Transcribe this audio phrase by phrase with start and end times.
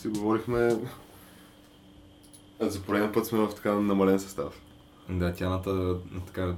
[0.00, 0.76] си говорихме,
[2.60, 4.60] за пореден път сме в така намален състав.
[5.08, 5.96] Да, тяната
[6.26, 6.54] така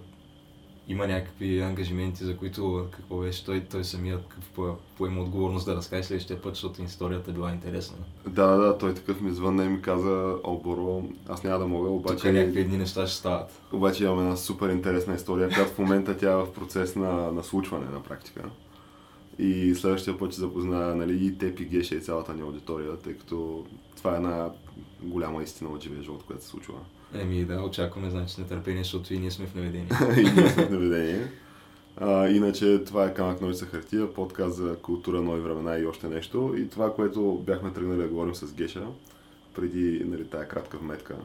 [0.88, 6.02] има някакви ангажименти, за които какво беше той, той самият какво поема отговорност да разкаже
[6.02, 7.96] следващия път, защото историята била интересна.
[8.26, 11.88] Да, да, той такъв ми звънна и ми каза, о, Боро, аз няма да мога,
[11.88, 13.62] Тук обаче, някакви едни неща ще стават.
[13.72, 17.42] обаче имам една супер интересна история, която в момента тя е в процес на, на
[17.44, 18.42] случване на практика.
[19.38, 23.14] И следващия път ще запозная нали, и теб и Геша и цялата ни аудитория, тъй
[23.14, 23.66] като
[23.96, 24.50] това е една
[25.02, 26.74] голяма истина от живия живот, която се случва.
[27.14, 29.88] Еми да, очакваме, значи, нетърпение, защото и ние сме в наведение.
[30.16, 31.32] и ние сме в наведение.
[31.96, 36.54] А, иначе това е Камък Ножица хартия, подкаст за култура, нови времена и още нещо.
[36.56, 38.86] И това, което бяхме тръгнали да говорим с Геша,
[39.54, 41.16] преди нали, тая кратка вметка,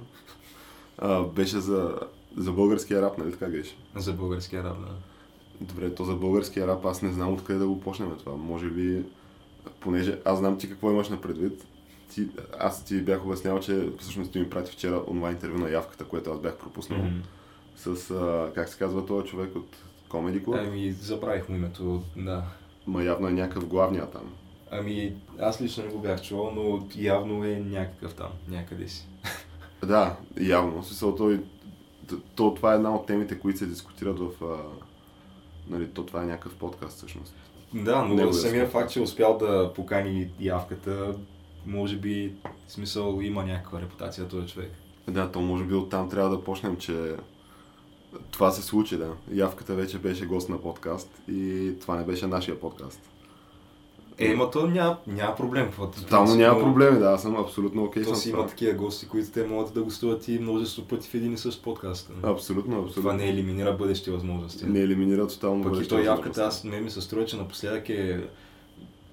[0.97, 1.99] а, беше за,
[2.38, 3.77] за българския рап, нали така Геш?
[3.95, 4.94] За българския рап, да.
[5.61, 8.36] Добре, то за българския рап аз не знам откъде да го почнем това.
[8.36, 9.03] Може би,
[9.80, 11.66] понеже аз знам ти какво имаш на предвид,
[12.14, 12.27] ти,
[12.59, 16.31] аз ти бях обяснял, че всъщност ти ми прати вчера онлайн интервю на явката, което
[16.31, 16.99] аз бях пропуснал.
[16.99, 17.17] Мгм.
[17.75, 19.75] С, а, как се казва този човек от
[20.09, 20.67] Comedy Club?
[20.67, 22.44] Ами, забравих му името, да.
[22.88, 24.33] Ма явно е някакъв главния там.
[24.71, 29.08] Ами, аз лично не го бях чувал, но явно е някакъв там, някъде си.
[29.86, 30.83] Да, явно.
[30.83, 31.44] Смисъл, той,
[32.08, 34.31] т- то, това е една от темите, които се дискутират в...
[35.70, 37.36] Нали, то това е някакъв подкаст всъщност.
[37.73, 38.82] Да, но Неговия самия смисъл.
[38.82, 41.16] факт, че е успял да покани явката,
[41.66, 42.34] може би,
[42.68, 44.72] в смисъл, има някаква репутация този човек.
[45.08, 47.16] Да, то може би оттам трябва да почнем, че
[48.32, 49.14] това се случи, да.
[49.32, 53.02] Явката вече беше гост на подкаст и това не беше нашия подкаст.
[54.20, 55.72] Е, ма то няма, няма проблем.
[55.95, 58.39] Тотално няма но проблеми, да, аз съм абсолютно окей То с си това.
[58.39, 61.64] има такива гости, които те могат да гостуват и множество пъти в един и същ
[61.64, 62.11] подкаст.
[62.23, 63.02] Абсолютно, абсолютно.
[63.02, 64.66] Това не елиминира бъдещи възможности.
[64.66, 68.27] не елиминира тотално Пък и то явката, аз не ми се струва, че напоследък е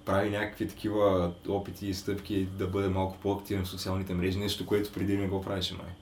[0.05, 4.93] прави някакви такива опити и стъпки да бъде малко по-активен в социалните мрежи, нещо, което
[4.93, 5.93] преди не го правеше май.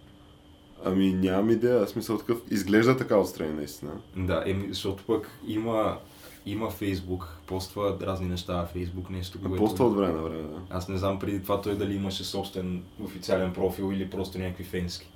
[0.84, 3.90] Ами нямам идея, смисъл такъв, изглежда така отстрани наистина.
[4.16, 5.98] Да, еми, защото пък има,
[6.46, 9.56] има Фейсбук, поства разни неща в Фейсбук, нещо, което...
[9.56, 10.60] Поства от време на време, да.
[10.70, 15.08] Аз не знам преди това той дали имаше собствен официален профил или просто някакви фенски.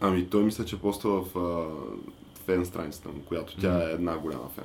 [0.00, 1.66] Ами той мисля, че поства в а,
[2.36, 3.80] фен страницата му, която тя Мгм.
[3.80, 4.64] е една голяма фен.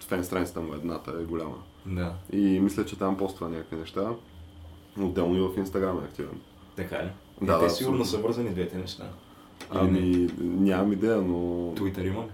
[0.00, 1.56] Фен страницата му едната е голяма.
[1.86, 4.10] Да, И мисля, че там поства някакви неща.
[5.00, 6.40] Отделно и в Инстаграм е активен.
[6.76, 7.08] така ли?
[7.40, 8.18] Да, Да, те да, сигурно абсолютно.
[8.18, 9.04] са вързани двете неща.
[9.70, 12.26] Ами нямам идея, но Твитър има ли?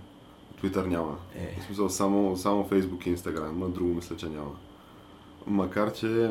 [0.63, 1.17] Twitter няма.
[1.35, 4.51] Е, В смисъл само, само Facebook и Instagram, а друго мисля, че няма.
[5.47, 6.31] Макар, че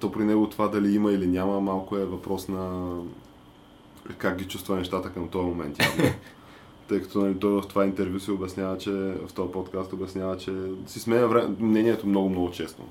[0.00, 2.94] то при него това дали има или няма, малко е въпрос на
[4.18, 5.78] как ги чувства нещата към този момент.
[5.78, 6.14] Явно.
[6.88, 10.52] Тъй като нали, той в това интервю си обяснява, че в този подкаст обяснява, че
[10.86, 12.82] си сменя вре- мнението много, много често.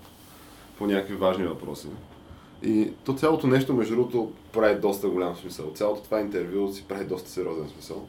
[0.77, 1.87] По някакви важни въпроси.
[2.63, 5.71] И то цялото нещо, между другото, прави доста голям смисъл.
[5.73, 8.07] Цялото това интервю си прави доста сериозен смисъл.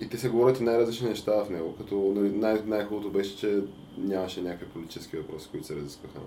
[0.00, 3.58] И те се говорят и най-различни неща в него, като нали, най- най-хубавото беше, че
[3.98, 6.18] нямаше някакви политически въпроси, които се разискваха.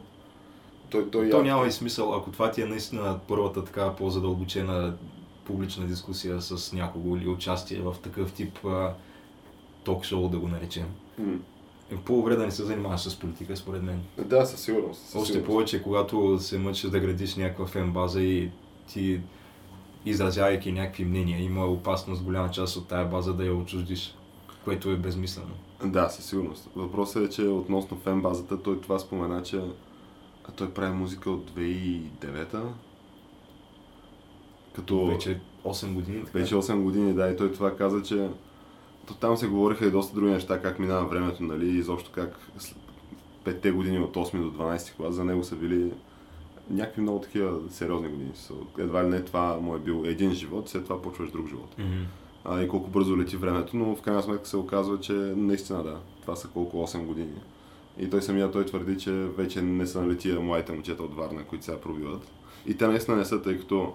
[0.89, 4.93] Той, той, То явно- няма и смисъл, ако това ти е наистина първата така по-задълбочена
[5.45, 8.59] публична дискусия с някого или участие в такъв тип
[9.83, 10.85] ток-шоу, да го наречем.
[11.91, 14.01] Е по-добре да не се занимаваш с политика, според мен.
[14.17, 15.01] Да, със сигурност.
[15.01, 15.47] Със Още сигурност.
[15.47, 18.49] повече, когато се мъчиш да градиш някаква фен база и
[18.87, 19.19] ти
[20.05, 24.15] изразявайки някакви мнения, има опасност голяма част от тая база да я отчуждиш,
[24.63, 25.51] което е безмислено.
[25.85, 26.69] Да, със сигурност.
[26.75, 29.61] Въпросът е, че относно фен базата, той това спомена, че
[30.55, 32.61] той прави музика от 2009
[34.75, 36.25] като Вече 8 години.
[36.25, 36.39] Така.
[36.39, 38.29] вече 8 години, да, и той това каза, че
[39.07, 42.39] то там се говориха и доста други неща, как минава времето, нали, и изобщо как
[42.57, 42.77] след
[43.43, 45.91] петте години от 8 до 12 клас за него са били
[46.69, 48.31] някакви много такива сериозни години.
[48.33, 51.75] Са- Едва ли не това му е бил един живот, след това почваш друг живот.
[51.77, 52.03] Мгм.
[52.45, 55.97] а, и колко бързо лети времето, но в крайна сметка се оказва, че наистина да,
[56.21, 57.33] това са колко 8 години.
[57.97, 61.65] И той самия той твърди, че вече не са тия младите момчета от Варна, които
[61.65, 62.27] сега пробиват.
[62.65, 63.93] И те наистина не са, тъй като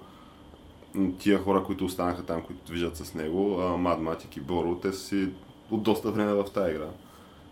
[1.19, 3.41] тия хора, които останаха там, които движат с него,
[3.79, 5.29] Мад Матик и Боро, те са си
[5.71, 6.89] от доста време в тази игра.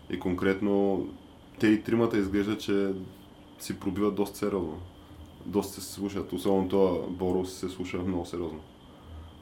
[0.09, 1.07] И конкретно
[1.59, 2.93] те и тримата изглежда, че
[3.59, 4.79] си пробиват доста сериозно.
[5.45, 8.59] Доста се слушат, особено това Борус се слуша много сериозно.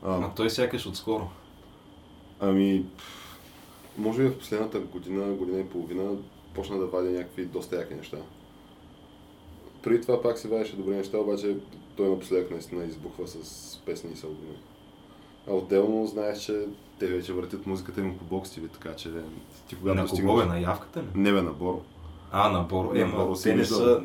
[0.03, 1.27] А, Ма той сякаш отскоро.
[2.39, 2.85] ами,
[3.97, 6.11] може би в последната година, година и половина
[6.53, 8.17] почна да вади някакви доста яки неща.
[9.83, 11.55] Преди това пак се вадеше добри неща, обаче
[11.97, 14.57] той напоследък наистина избухва с песни и с албуми.
[15.47, 16.65] А отделно знаеш, че
[16.99, 19.09] те вече въртят музиката им по бокс TV, така че
[19.67, 20.29] ти когато на достигнеш...
[20.29, 20.45] кого бе?
[20.45, 21.05] На явката ли?
[21.15, 21.81] Не бе, на Боро.
[22.31, 22.93] А, на Боро.
[22.93, 24.03] На Е, Боро си те не са...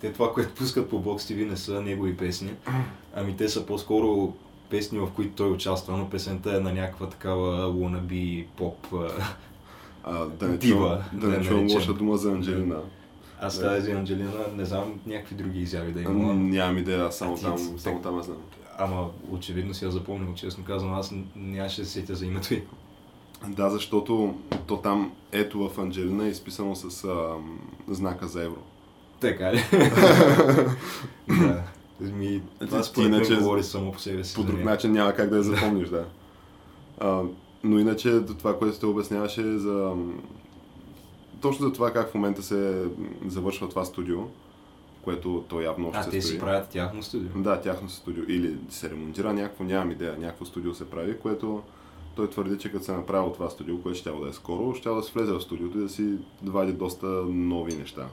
[0.00, 2.50] Те това, което пускат по Box TV не са негови песни.
[3.14, 4.32] Ами те са по-скоро
[4.70, 8.86] песни, в които той участва, но песента е на някаква такава wannabe поп.
[10.04, 12.76] а, да не Дива, да да не чувам лоша дума за Анджелина.
[13.40, 13.62] Аз Да.
[13.68, 16.34] тази Анджелина не знам някакви други изяви да М, има.
[16.34, 18.36] Нямам идея, само там, само там знам.
[18.78, 20.94] Ама очевидно си я запомнил, честно казвам.
[20.94, 22.62] Аз нямаше да се сетя за името й.
[23.48, 24.34] Да, защото
[24.66, 27.28] то там ето в Анджелина е изписано с а,
[27.88, 28.62] знака за евро.
[29.24, 29.64] Така ли?
[31.28, 31.62] да.
[32.00, 34.34] Ми, това Ти- според мен говори само по себе си.
[34.34, 36.04] По друг начин няма как да я запомниш, да.
[36.98, 37.22] А,
[37.64, 39.92] но иначе това, което те обясняваше за...
[41.40, 42.84] Точно за това как в момента се
[43.26, 44.18] завършва това студио,
[45.02, 47.42] което то явно още А, се те си правят тяхно студио.
[47.42, 48.22] Да, тяхно студио.
[48.28, 51.62] Или се ремонтира някакво, нямам идея, някакво студио се прави, което
[52.16, 55.02] той твърди, че като се направи това студио, което ще да е скоро, ще да
[55.02, 58.06] се влезе в студиото и да си вади доста нови неща.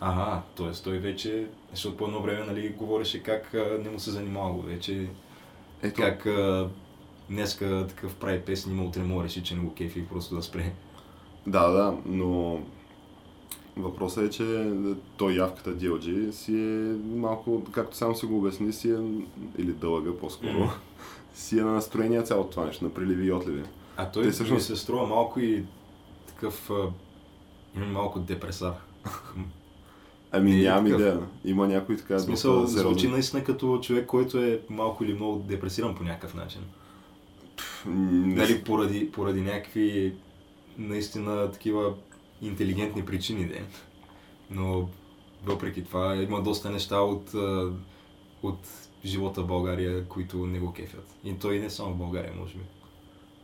[0.00, 0.72] Ага, т.е.
[0.84, 5.08] той вече, защото по едно време нали, говореше как а, не му се занимавало вече,
[5.82, 6.68] Ето, как а,
[7.30, 10.42] днеска такъв прави песни, има утре му реши, че не го кефи и просто да
[10.42, 10.72] спре.
[11.46, 12.60] Да, да, но
[13.76, 14.72] въпросът е, че
[15.16, 18.96] той явката DLG си е малко, както сам си го обясни, си е,
[19.58, 20.68] или дълъга по-скоро, Мгм.
[21.34, 23.62] си е на настроение цялото това нещо, на приливи и отливи.
[23.96, 24.66] А той Те всъщност...
[24.66, 25.64] се струва малко и
[26.26, 26.70] такъв,
[27.76, 28.74] има малко депресар.
[30.36, 31.20] Ами Е, нямам идея.
[31.44, 35.38] Има някой така В смисъл, доста звучи наистина като човек, който е малко или много
[35.38, 36.60] депресиран по някакъв начин.
[37.86, 40.14] Не, Нали, поради, поради някакви
[40.78, 41.94] наистина такива
[42.42, 43.62] интелигентни причини, де.
[44.50, 44.88] Но
[45.46, 47.34] въпреки това има доста неща от,
[48.42, 48.58] от
[49.04, 51.14] живота в България, които не го кефят.
[51.24, 52.64] И той не само в България, може би.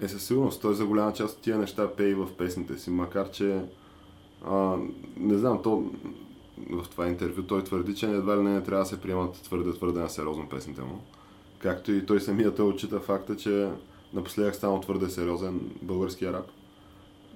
[0.04, 2.90] Е, със сигурност, той за голяма част от тия неща пее и в песните си,
[2.90, 3.60] макар че,
[4.46, 4.76] а,
[5.16, 5.90] не знам, то
[6.70, 10.00] в това интервю той твърди, че едва ли не, трябва да се приемат твърде, твърде
[10.00, 11.00] на сериозно песните му.
[11.58, 13.70] Както и той самият той отчита факта, че
[14.12, 16.46] напоследък станал твърде сериозен българския рап,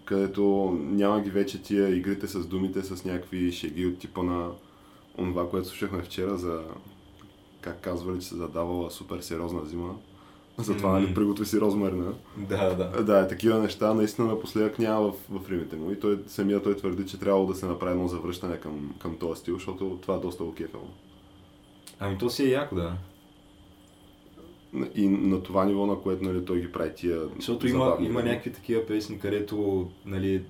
[0.04, 4.50] където няма ги вече тия игрите с думите, с някакви шеги от типа на
[5.18, 6.62] онова, което слушахме вчера за
[7.60, 9.94] как казвали, че се задавала супер сериозна зима.
[10.58, 11.14] Затова, нали, Мгм.
[11.14, 12.12] приготви си розмарина.
[12.36, 13.02] Да, да.
[13.04, 15.90] Да, е, такива неща наистина напоследък няма в, в римите му.
[15.90, 19.40] И той самия той твърди, че трябвало да се направи едно завръщане към, към този
[19.40, 20.88] стил, защото това доста го кефало.
[22.00, 22.92] Ами то си е яко, да.
[24.94, 28.28] И на това ниво, на което нали, той ги прави тия Защото има, има неща.
[28.28, 30.42] някакви такива песни, където нали,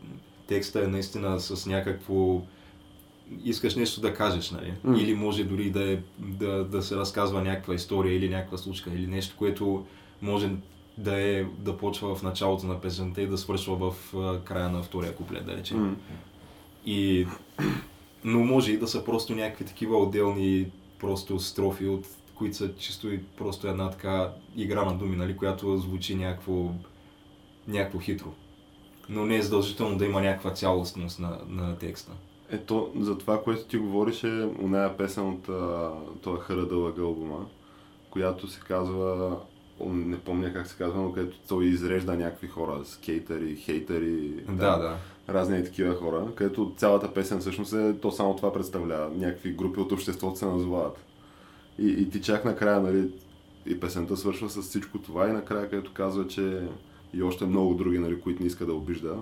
[0.46, 2.40] текста е наистина с някакво...
[3.44, 4.72] Искаш нещо да кажеш, нали?
[4.84, 4.98] М.
[4.98, 9.06] Или може дори да, е, да, да се разказва някаква история или някаква случка, или
[9.06, 9.86] нещо, което
[10.22, 10.50] може
[10.98, 15.14] да е да почва в началото на песента и да свършва в края на втория
[15.14, 15.78] куплет, да речем.
[15.78, 15.96] М.
[16.86, 17.26] И...
[18.24, 20.66] Но може и да са просто някакви такива отделни
[21.00, 25.76] просто строфи, от които са чисто и просто една така игра на думи, нали, която
[25.76, 26.70] звучи някакво,
[27.68, 28.32] някакво хитро.
[29.08, 32.12] Но не е задължително да има някаква цялостност на, на текста.
[32.54, 35.48] Ето, за това, което ти говориш е оная песен от
[36.22, 37.46] този Хъра дълъг албума,
[38.10, 39.36] която се казва,
[39.86, 44.96] не помня как се казва, но където той изрежда някакви хора, скейтъри, хейтъри, Да, да.
[45.28, 49.10] разни такива хора, където цялата песен всъщност е, то само това представлява.
[49.16, 51.04] Някакви групи от обществото се назовават.
[51.78, 53.08] И, и ти чак накрая, нали,
[53.66, 56.60] и песента свършва с всичко това и накрая, където казва, че
[57.14, 59.16] и още много други, нали, които не иска да обижда,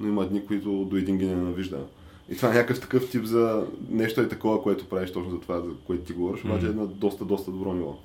[0.00, 1.84] но има дни, които до един ги ненавижда.
[2.28, 5.60] И това е някакъв такъв тип за нещо е такова, което правиш точно за това,
[5.60, 6.80] за което ти говориш, обаче е Мгм.
[6.80, 7.98] на доста, доста добро ниво.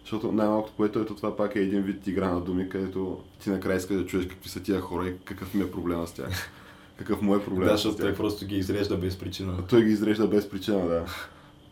[0.00, 3.76] Защото най-малкото, което ето това пак е един вид игра на думи, където ти накрая
[3.76, 6.28] искаш да чуеш какви са тия хора и какъв ми е проблема с тях.
[6.96, 9.56] Какъв му е проблем Да, защото той просто ги изрежда без причина.
[9.58, 11.04] А Той ги изрежда без причина, да.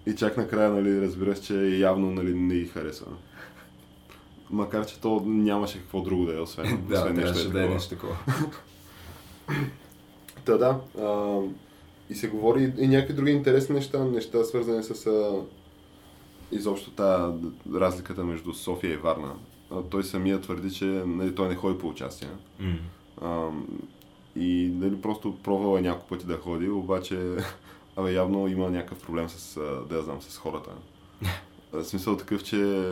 [0.06, 3.06] И чак накрая, нали, разбираш, че явно нали, не ги харесва.
[4.50, 7.68] Макар, че то нямаше какво друго да е, освен, да, освен нещо е да е
[7.68, 8.16] нещо такова.
[10.44, 10.80] Та да.
[11.00, 11.38] А,
[12.10, 15.42] и се говори и някакви други интересни неща, неща свързани с а,
[16.52, 17.32] изобщо тази
[17.74, 19.34] разликата между София и Варна.
[19.70, 22.28] А, той самия твърди, че нали, той не ходи по участие.
[22.60, 22.74] М.
[23.22, 23.48] А,
[24.36, 27.36] И нали, просто пробвал е няколко пъти да ходи, обаче
[27.96, 30.70] абе, явно има някакъв проблем с, да я знам, с хората.
[31.72, 32.90] В смисъл такъв, че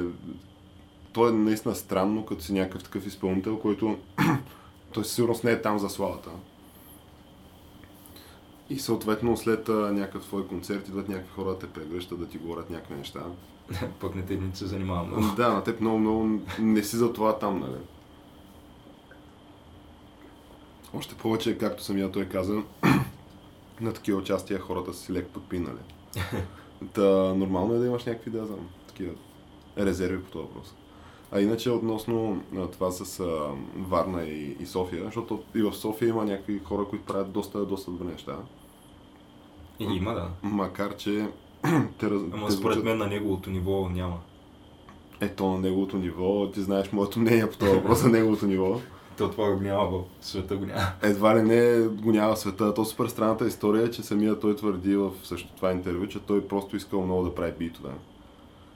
[1.12, 3.98] той е наистина странно, като си някакъв такъв изпълнител, който
[4.92, 6.30] той със сигурност не е там за славата.
[8.70, 12.70] И съответно след някакъв твой концерт идват някакви хора да те прегръщат, да ти говорят
[12.70, 13.20] някакви неща.
[14.00, 15.36] Пък не те не се занимавам много.
[15.36, 17.78] Да, на теб много, много не си за това там, нали?
[20.94, 22.62] Още повече, както самия той каза,
[23.80, 25.78] на такива участия хората са си леко подпинали.
[26.92, 29.14] Та, нормално е да имаш някакви, да знам, такива
[29.78, 30.74] резерви по този въпрос.
[31.32, 36.24] А иначе относно това с а, Варна и, и София, защото и в София има
[36.24, 38.36] някакви хора, които правят доста, доста добри неща.
[39.80, 40.28] И има, да.
[40.42, 41.28] Макар, че
[41.98, 42.06] те.
[42.06, 44.18] Ама те според мен на неговото ниво няма.
[45.20, 48.80] Ето на неговото ниво, ти знаеш моето мнение по този въпрос за неговото ниво.
[49.18, 50.92] То това го няма в света го няма.
[51.02, 52.74] Едва ли не го няма в света.
[52.74, 56.48] То супер странната история е, че самия той твърди в същото това интервю, че той
[56.48, 57.90] просто искал много да прави битове.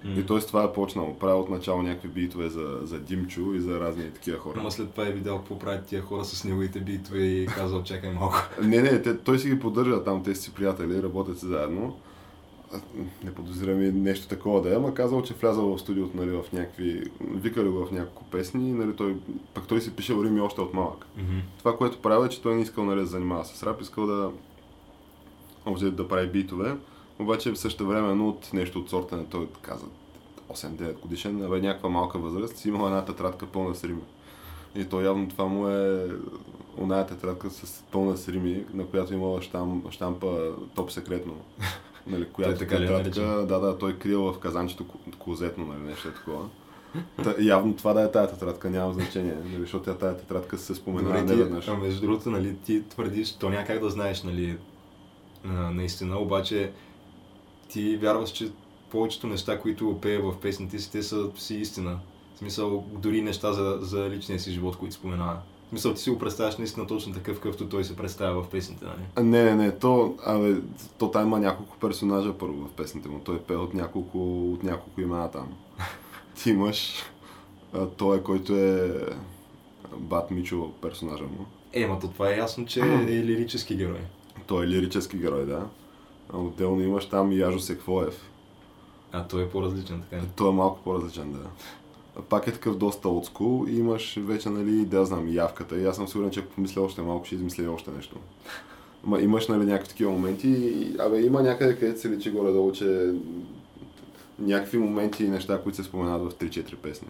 [0.04, 0.36] М.
[0.36, 1.16] И с това е почнал.
[1.20, 4.56] Правил от начало някакви битове за, за Димчо и за разни такива хора.
[4.60, 8.12] Ама след това е видял какво правят тия хора с неговите битове и казал чакай
[8.12, 8.36] малко.
[8.62, 11.96] Не, не, те, той си ги поддържа там, те си приятели, работят си заедно.
[13.24, 16.44] Не подозирам и нещо такова да е, ама казал, че влязал в студиото нали, в
[16.52, 17.02] някакви...
[17.20, 19.16] Викали го в няколко песни, нали, той,
[19.54, 21.06] пък той си пише рими още от малък.
[21.58, 24.30] Това, което правил е, че той не искал нали, да занимава с рап, искал да,
[25.66, 26.74] общо да прави битове,
[27.22, 29.86] обаче също време от нещо от сорта на той каза
[30.50, 34.02] 8-9 годишен, абе някаква малка възраст, си имал една тетрадка пълна с рими.
[34.74, 36.08] И то явно това му е
[36.78, 41.34] оная тетрадка с пълна с рими, на която имала штам, штампа топ секретно.
[42.06, 44.84] Нали, която така тетрадка, да, да, той криел в казанчето
[45.18, 46.48] клозетно, нали, нещо е такова.
[47.24, 50.74] Та, явно това да е тая тетрадка, няма значение, нали, защото тя тая тетрадка се
[50.74, 51.68] споменава Добре, не веднъж.
[51.68, 54.58] а между другото, нали, ти твърдиш, то няма как да знаеш, нали,
[55.72, 56.72] наистина, обаче
[57.72, 58.50] ти вярваш, че
[58.90, 61.98] повечето неща, които пее в песните си, те са си истина.
[62.34, 65.38] В смисъл, дори неща за, за личния си живот, които споменава.
[65.66, 68.84] В смисъл, ти си го представяш наистина точно такъв, какъвто той се представя в песните,
[68.84, 69.28] нали?
[69.28, 70.54] Не, не, не, то, абе,
[70.98, 73.20] то там има няколко персонажа първо в песните му.
[73.24, 75.48] Той пее от няколко, от няколко имена там.
[76.42, 77.02] Ти имаш
[77.72, 79.06] а, той, който е
[79.96, 81.46] Бат Мичо персонажа му.
[81.72, 84.00] Е, ма то това е ясно, че е лирически герой.
[84.46, 85.66] Той е лирически герой, да.
[86.32, 88.30] А отделно имаш там Яжо Секвоев.
[89.12, 90.28] А той е по-различен, така ли?
[90.36, 91.38] Той е малко по-различен, да.
[92.22, 95.78] Пак е такъв доста отскул и имаш вече, нали, да знам, явката.
[95.78, 98.16] И аз съм сигурен, че ако помисля още малко, ще измисля и още нещо.
[99.04, 103.12] Ма имаш, нали, някакви такива моменти и, абе, има някъде, където се личи горе-долу, че
[104.38, 107.08] някакви моменти и неща, които се споменават в 3-4 песни.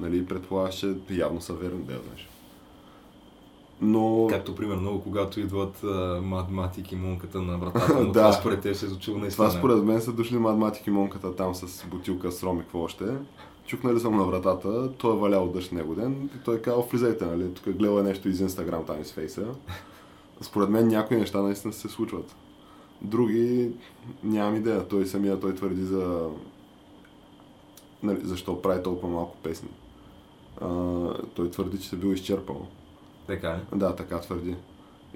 [0.00, 2.28] Нали, предполагаш, че явно са верни, да знаеш.
[3.80, 4.26] Но...
[4.30, 8.12] Както примерно, когато идват а, математик и монката на вратата, но Да.
[8.12, 9.48] това според теб се е случило наистина.
[9.48, 13.04] Това според мен са дошли математики монката там с бутилка с ром и какво още.
[13.66, 17.26] Чукнали съм на вратата, той е валял дъжд него ден и той е казал, влизайте,
[17.26, 19.46] нали, тук гледа нещо из Инстаграм там из Фейса.
[20.40, 22.36] Според мен някои неща наистина се случват.
[23.02, 23.70] Други
[24.24, 24.88] нямам идея.
[24.88, 26.28] Той самия той твърди за
[28.02, 29.68] нали, защо прави толкова малко песни.
[30.60, 30.68] А,
[31.34, 32.66] той твърди, че се бил изчерпал.
[33.26, 33.78] Така ли?
[33.78, 34.56] Да, така твърди.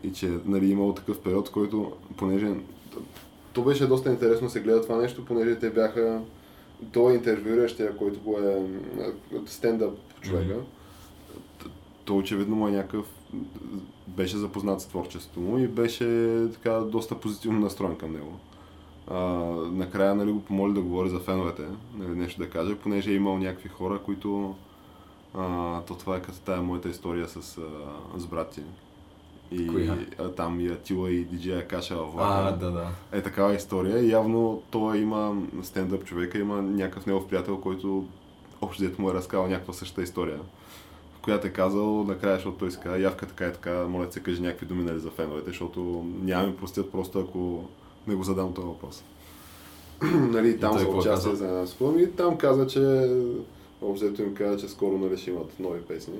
[0.02, 2.54] И че нали, имало такъв период, в който, понеже...
[3.52, 6.22] То беше доста интересно се гледа това нещо, понеже те бяха...
[6.92, 8.66] Той интервюиращия, който го е
[9.46, 10.54] стендъп човека,
[11.58, 11.70] т-
[12.04, 13.06] то очевидно му е някакъв...
[14.06, 18.38] Беше запознат с творчеството му и беше така доста позитивно настроен към него.
[19.06, 19.18] А,
[19.72, 21.62] накрая нали, го помоли да говори за феновете,
[21.98, 24.54] нали, нещо да каже, понеже е имал някакви хора, които
[25.34, 28.62] а, то това е като тая моята история с, а, с брат ти.
[29.50, 29.98] И Коя?
[30.18, 32.48] а, там и Атила и диджея Каша във влака.
[32.48, 32.88] А, да, да.
[33.12, 33.98] Е такава история.
[33.98, 38.06] И явно той има стендъп човека, има някакъв негов приятел, който
[38.60, 40.40] общо дето му е разказал някаква същата история.
[41.22, 44.20] Която е казал накрая, защото той си каза, явка така и така, моля да се
[44.20, 47.64] кажи някакви думи нали, за феновете, защото няма ми простят просто ако
[48.06, 49.04] не го задам този въпрос.
[50.02, 53.10] нали, там за какво участие за една и там каза, че
[53.82, 56.14] обзето им каза, че скоро нали, ще имат нови песни.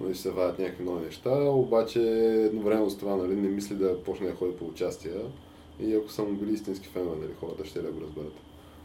[0.00, 2.00] Нали, ще се вадят някакви нови неща, обаче
[2.46, 5.14] едновременно с това нали, не мисли да почне да ходи по участия.
[5.80, 8.32] И ако са му били истински фенове, нали, хората ще да го разберат.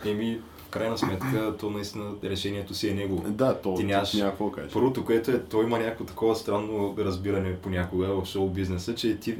[0.05, 3.29] Еми, в крайна сметка, то наистина решението си е негово.
[3.29, 4.73] Да, то Ти нямаш- няма какво да кажеш.
[4.73, 9.35] Първото, което е, той има някакво такова странно разбиране понякога в шоу бизнеса, че ти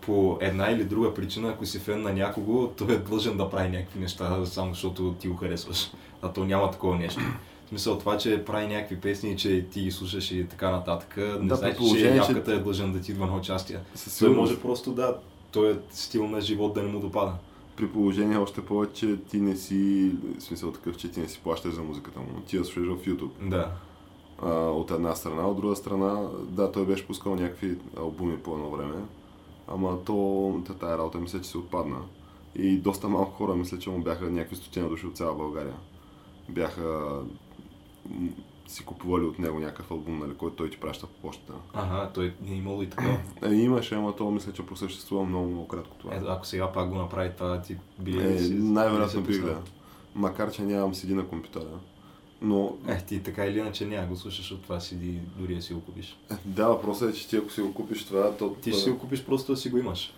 [0.00, 3.68] по една или друга причина, ако си фен на някого, той е длъжен да прави
[3.68, 5.90] някакви неща, само защото ти го харесваш.
[6.22, 7.20] А то няма такова нещо.
[7.66, 11.48] В смисъл това, че прави някакви песни, че ти ги слушаш и така нататък, не
[11.48, 13.78] Да, значи, че че- явката е длъжен да ти идва на участие.
[13.94, 15.16] Със Той може просто да,
[15.52, 17.32] той е стил на живот да не му допада.
[17.76, 21.74] При положение още повече ти не си, в смисъл такъв, че ти не си плащаш
[21.74, 22.26] за музиката му.
[22.46, 23.48] Ти я слушаш в YouTube.
[23.48, 23.70] Да.
[24.42, 28.70] А, от една страна, от друга страна, да, той беше пускал някакви албуми по едно
[28.70, 28.94] време,
[29.68, 31.98] ама то, та- тая работа мисля, че се отпадна.
[32.54, 35.74] И доста малко хора, мисля, че му бяха някакви стотина души от цяла България.
[36.48, 37.20] Бяха
[38.68, 41.52] си купували от него някакъв албум, нали, който той ти праща по почтата.
[41.74, 43.18] Ага, той не е имало и такова.
[43.42, 46.14] Е, имаше, ама то мисля, че просъществува много, много кратко това.
[46.14, 49.58] Е, ако сега пак го направи това, ти би Е, най-вероятно би да.
[50.14, 51.78] Макар, че нямам CD на компютъра.
[52.42, 54.94] Но Е, ти така или иначе няма го слушаш от това си,
[55.38, 56.18] дори да си го купиш.
[56.44, 58.98] да, въпросът е, че ти ако си го купиш това, то Ти ще си го
[58.98, 60.12] купиш просто да си го имаш.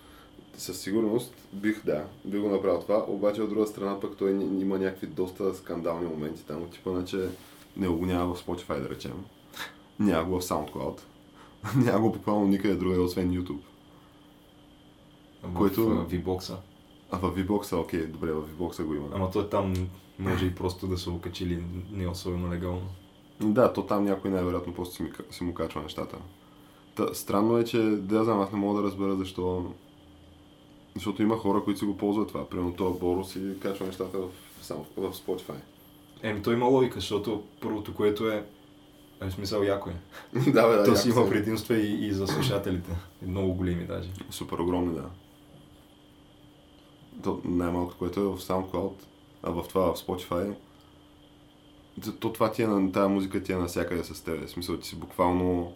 [0.57, 4.79] със сигурност бих, да, бих го направил това, обаче от друга страна пък той има
[4.79, 7.29] някакви доста скандални моменти там, от типа на, че
[7.77, 9.13] не го няма в Spotify, да речем.
[9.99, 10.99] Няма го в SoundCloud.
[11.75, 13.59] няма го буквално никъде другаде, освен YouTube.
[15.43, 16.57] В, Който- в V-Box-а.
[17.11, 19.07] А в VBOX, окей, добре, в VBOX го има.
[19.13, 19.73] Ама той там
[20.19, 22.87] може и просто да са окачили не особено легално.
[23.41, 26.17] Да, то там някой най-вероятно просто си, ми, си му качва нещата.
[26.95, 29.73] Та, странно е, че, да знам, аз не мога да разбера защо...
[30.95, 32.49] Защото има хора, които си го ползват това.
[32.49, 34.29] Примерно това Боро си качва нещата в,
[34.61, 35.55] само в Spotify.
[36.23, 38.45] Еми, той има логика, защото първото, което е,
[39.21, 39.93] в смисъл яко е.
[40.51, 42.91] да, бе, да, То си има предимства и, и за слушателите.
[43.21, 44.09] Много големи даже.
[44.29, 45.05] Супер огромни, да.
[47.23, 48.93] То най-малкото, което е в SoundCloud,
[49.43, 50.53] а в това в Spotify,
[52.03, 54.45] то- то това ти е на тази музика ти е навсякъде с теб.
[54.47, 55.73] В смисъл, ти си буквално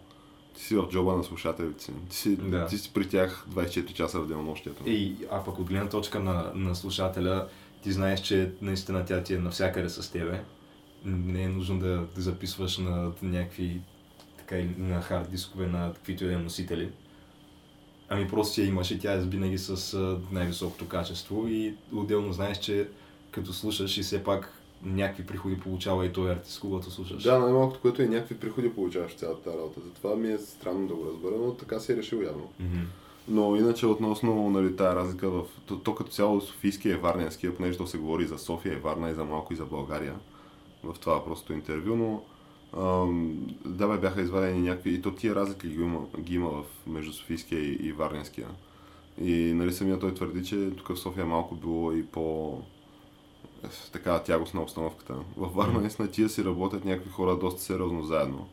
[0.56, 1.92] ти си в джоба на слушателите си.
[2.10, 2.66] Ти си, Да.
[2.66, 4.88] ти си при тях 24 часа в денонощието.
[4.88, 7.48] И, а пък от гледна точка на, на слушателя,
[7.82, 10.44] ти знаеш, че наистина тя ти е навсякъде с тебе.
[11.04, 13.80] Не е нужно да, да записваш на някакви
[14.38, 16.90] така, или на хард дискове, на каквито и да е носители.
[18.08, 19.98] Ами просто я имаш и тя е винаги с
[20.32, 22.88] най-високото качество и отделно знаеш, че
[23.34, 27.22] като слушаш и все пак някакви приходи получава и този артист, когато слушаш.
[27.22, 29.80] Да, най-малкото, което е някакви приходи получаваш цялата тази работа.
[29.84, 32.48] Затова ми е странно да го разбера, но така си е решил явно.
[32.60, 32.80] Мгм.
[33.28, 35.42] Но иначе относно нали, тая разлика в...
[35.66, 39.10] То, то като цяло Софийския и Варненския, понеже то се говори за София и Варна
[39.10, 40.14] и за малко и за България
[40.84, 42.22] в това просто интервю, но
[42.82, 44.94] ам, да бе, бяха извадени някакви...
[44.94, 48.48] И то тия разлики ги има, ги има в, между Софийския и, и Варненския.
[49.22, 52.58] И нали самия той твърди, че тук в София малко било и по
[53.92, 55.14] така тягостна обстановката.
[55.36, 58.48] Във Варна наистина тия си работят някакви хора доста сериозно заедно.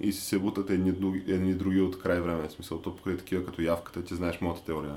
[0.00, 2.48] И си се бутат едни, други- едни други от край време.
[2.48, 4.96] В смисъл, то покрай такива като явката, ти знаеш моята теория.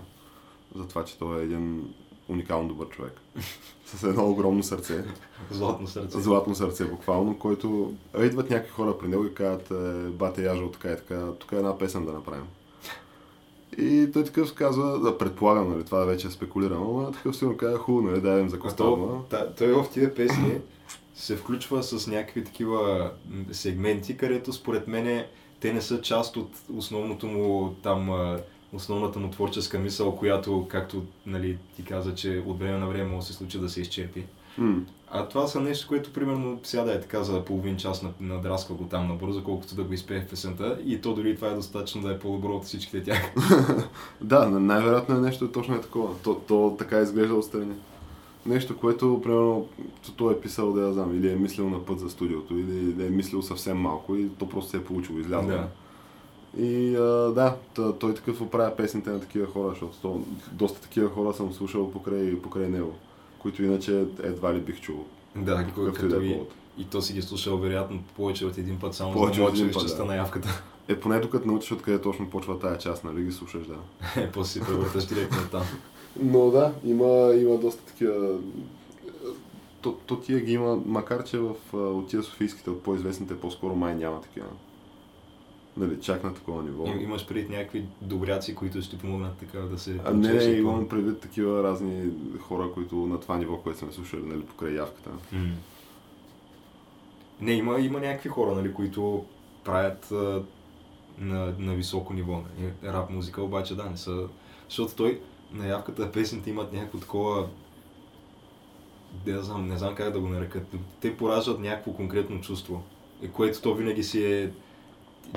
[0.76, 1.94] За това, че той е един
[2.30, 3.22] уникално добър човек.
[3.86, 5.06] С едно огромно сърце.
[5.52, 6.22] Златно сърце.
[6.22, 7.94] Златно сърце, буквално, който...
[8.24, 11.56] Идват някакви хора при него и казват, е, бате Яжо, така и така, тук е
[11.56, 12.48] една песен да направим.
[13.78, 17.58] И той такъв казва, да предполагам, нали, това вече е спекулирано, но такъв си му
[17.58, 19.08] казва, хубаво, нали, им за А костюма.
[19.08, 20.52] то, та, той в тия песни
[21.16, 23.12] се включва с някакви такива
[23.52, 25.24] сегменти, където според мен
[25.60, 28.10] те не са част от основното му там
[28.74, 33.28] основната му творческа мисъл, която, както нали, ти каза, че от време на време може
[33.28, 34.24] да се случи да се изчерпи.
[34.58, 34.82] М,
[35.16, 38.84] А това са нещо, което примерно сяда е така за половин час на, надрасква го
[38.84, 42.12] там набързо, колкото да го изпее в песента и то дори това е достатъчно да
[42.12, 43.32] е по-добро от всичките тях.
[44.22, 46.16] Да, най-вероятно е нещо точно е такова.
[46.24, 47.74] То, то така изглежда отстрани.
[48.46, 49.68] Нещо, което, примерно,
[50.06, 52.94] то той е писал, да я знам, или е мислил на път за студиото, или
[52.94, 55.50] да е мислил съвсем малко и то просто се е получило, излязло.
[55.50, 55.68] Да.
[56.64, 57.56] И а, да,
[58.00, 60.22] той такъв оправя песните на такива хора, защото то,
[60.52, 62.94] доста такива хора съм слушал покрай, покрай него,
[63.44, 65.06] които иначе едва ли бих чул.
[65.36, 66.54] Да, Какъвто и да като е и, повод.
[66.78, 69.82] и то си ги слушал вероятно повече от един път, само Повече за да научиш
[69.82, 70.06] частта да.
[70.06, 70.64] на явката.
[70.88, 73.76] Е, поне докато научиш откъде точно почва тая част, нали ги слушаш, да.
[74.22, 75.64] Е, после си превърташ директно там.
[76.20, 78.38] Но да, има, има доста такива...
[79.82, 83.96] То, то тия ги има, макар че в, от тия софийските, от по-известните, по-скоро май
[83.96, 84.48] няма такива.
[85.78, 86.88] Нали, чак на такова ниво.
[86.88, 90.00] И, имаш предвид някакви добряци, които ще помогнат така да се...
[90.06, 94.22] А не, не, имам предвид такива разни хора, които на това ниво, което сме слушали,
[94.26, 95.10] нали, покрай явката.
[95.32, 95.54] М.
[97.42, 99.26] Не, има, има някакви хора, нали, които
[99.64, 100.44] правят а,
[101.20, 102.34] на, на високо ниво.
[102.34, 104.28] Нали, рап музика, обаче да, не са...
[104.70, 105.22] Защото той,
[105.54, 107.48] на явката, песните имат някакво такова...
[109.26, 110.68] Не знам, не знам как да го нарекат.
[111.00, 112.84] Те пораждат някакво конкретно чувство,
[113.22, 114.52] е, което то винаги си е...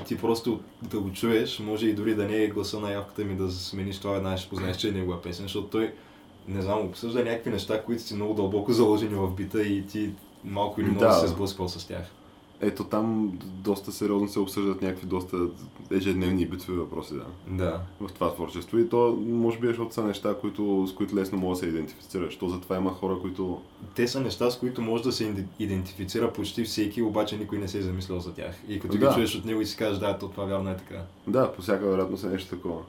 [0.05, 3.35] Ти просто да го чуеш, може и дори да не е гласа на явката ми
[3.35, 5.93] да смениш това веднага, ще познаеш, че е негова песен, защото той
[6.47, 10.11] не знам, обсъжда някакви неща, които си много дълбоко заложени в бита и ти
[10.43, 11.13] малко или много Да.
[11.13, 12.11] се сблъсквал с тях.
[12.61, 15.37] Ето там доста сериозно се обсъждат някакви доста
[15.91, 17.25] ежедневни и битови въпроси, да.
[17.47, 17.81] Да.
[18.01, 18.77] В това творчество.
[18.79, 22.37] И то, може би, защото са неща, които, с които лесно мога да се идентифицираш.
[22.37, 23.61] То затова има хора, които...
[23.95, 27.67] Те са неща, с които може да се иде- идентифицира почти всеки, обаче никой не
[27.67, 28.55] се е замислял за тях.
[28.67, 29.07] И като Да.
[29.09, 31.01] ги чуеш от него и си кажеш, да, то това вярно е така.
[31.27, 32.81] Да, по всяка вероятност е нещо такова.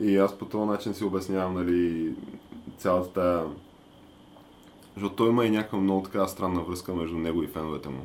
[0.00, 2.12] И аз по този начин си обяснявам, нали,
[2.78, 3.44] цялата тая...
[4.94, 8.00] Защото той има и някаква много така странна връзка между него и феновете му.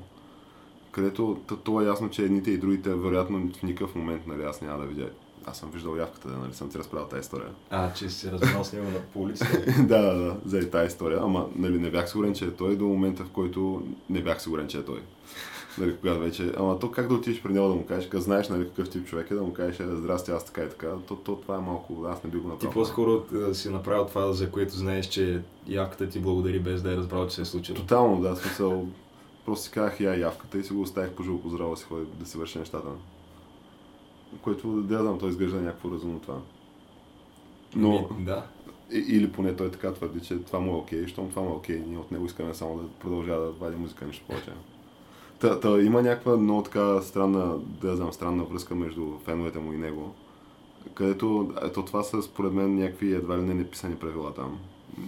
[0.93, 4.62] Където то, то е ясно, че едните и другите, вероятно в никакъв момент, нали, аз
[4.62, 5.10] няма да видя.
[5.45, 7.49] Аз съм виждал явката, да, нали, съм ти разправил тази история.
[7.69, 9.58] А, че си разбрал с него на по улицата.
[9.84, 11.19] да, да, да, заради тази история.
[11.21, 14.67] Ама, нали, не бях сигурен, че е той до момента, в който не бях сигурен,
[14.67, 15.01] че е той.
[15.77, 16.51] Нали, когато вече...
[16.58, 19.06] Ама то как да отидеш при него да му кажеш, като знаеш нали, какъв тип
[19.06, 21.62] човек е, да му кажеш, е, здрасти, аз така и така, то, то това е
[21.62, 22.71] малко, аз не би го Ти направил.
[22.71, 26.97] по-скоро а, си направил това, за което знаеш, че явката ти благодари без да е
[26.97, 27.75] разбрал, че се е случило.
[27.75, 28.88] Тотално, да, смисъл.
[29.45, 32.25] Просто си казах я явката и си го оставих по жилко здраво си ходи да
[32.25, 32.88] си върши нещата.
[34.41, 36.38] Което, да я знам, той изглежда някакво разумно това.
[37.75, 38.45] Но, Ми, да.
[38.91, 41.84] или поне той така твърди, че това му е окей, щом това му е окей,
[41.88, 44.51] ние от него искаме само да продължава да вади музика, нищо повече.
[45.39, 49.77] Та, та, има някаква много така странна, да знам, странна връзка между феновете му и
[49.77, 50.13] него,
[50.93, 54.60] където, ето това са според мен някакви едва ли не неписани правила там.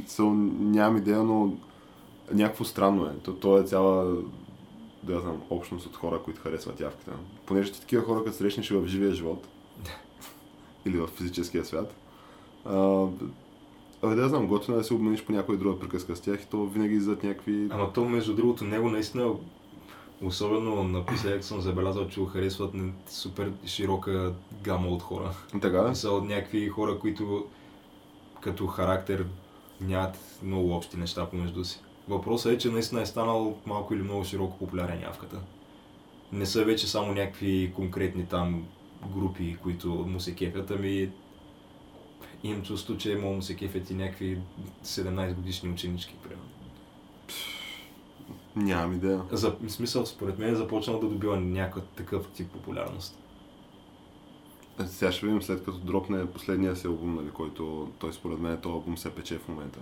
[0.08, 0.24] So,
[0.60, 1.54] нямам идея, но
[2.32, 3.14] някакво странно е.
[3.24, 4.18] То, то е цяла,
[5.04, 7.12] да знам, общност от хора, които харесват явката.
[7.46, 9.48] Понеже ти такива хора, като срещнеш в живия живот,
[10.86, 11.96] или в физическия свят,
[12.66, 13.08] а,
[14.06, 16.48] Абе, да знам, готино е да се обмениш по някоя друга приказка с тях и
[16.48, 17.68] то винаги излизат някакви...
[17.72, 19.34] Ама то, между другото, него наистина,
[20.22, 24.34] особено напоследък съм забелязал, че го харесват на супер широка
[24.64, 25.32] гама от хора.
[25.62, 27.46] Така, Са от някакви хора, които
[28.42, 29.26] като характер
[29.82, 31.80] нямат много общи неща помежду си.
[32.08, 35.42] Въпросът е, че наистина е станал малко или много широко популярен явката.
[36.32, 38.68] Не са вече само някакви конкретни там
[39.14, 41.12] групи, които му се кефят, ами
[42.44, 44.42] имам чувство, че да му се кефят и някакви
[44.84, 46.50] 17 годишни ученички, примерно.
[48.56, 49.24] нямам идея.
[49.32, 53.20] За, в смисъл, според мен е започнал да добива някакъв такъв тип популярност.
[54.80, 58.62] Е, Сега ще видим след като дропне последния си албум, нали, който той според мен
[58.62, 59.80] този албум се пече в момента.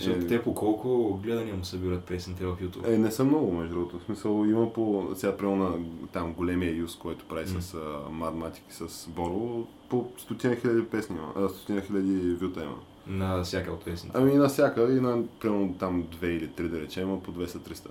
[0.00, 0.26] Защото Е.
[0.26, 2.94] те по колко гледания му събират песните в YouTube.
[2.94, 3.98] Е, не са много, между другото.
[3.98, 5.08] В смисъл има по...
[5.14, 5.78] Сега на
[6.12, 11.16] там големия юз, който прави с uh, Madmatic и с Боро, по стотина хиляди песни
[11.16, 12.76] има, а, стотина хиляди вюта има.
[13.06, 14.18] На всяка от песните.
[14.18, 17.88] Ами на всяка, и на примерно там две или три да речем, има по 200-300.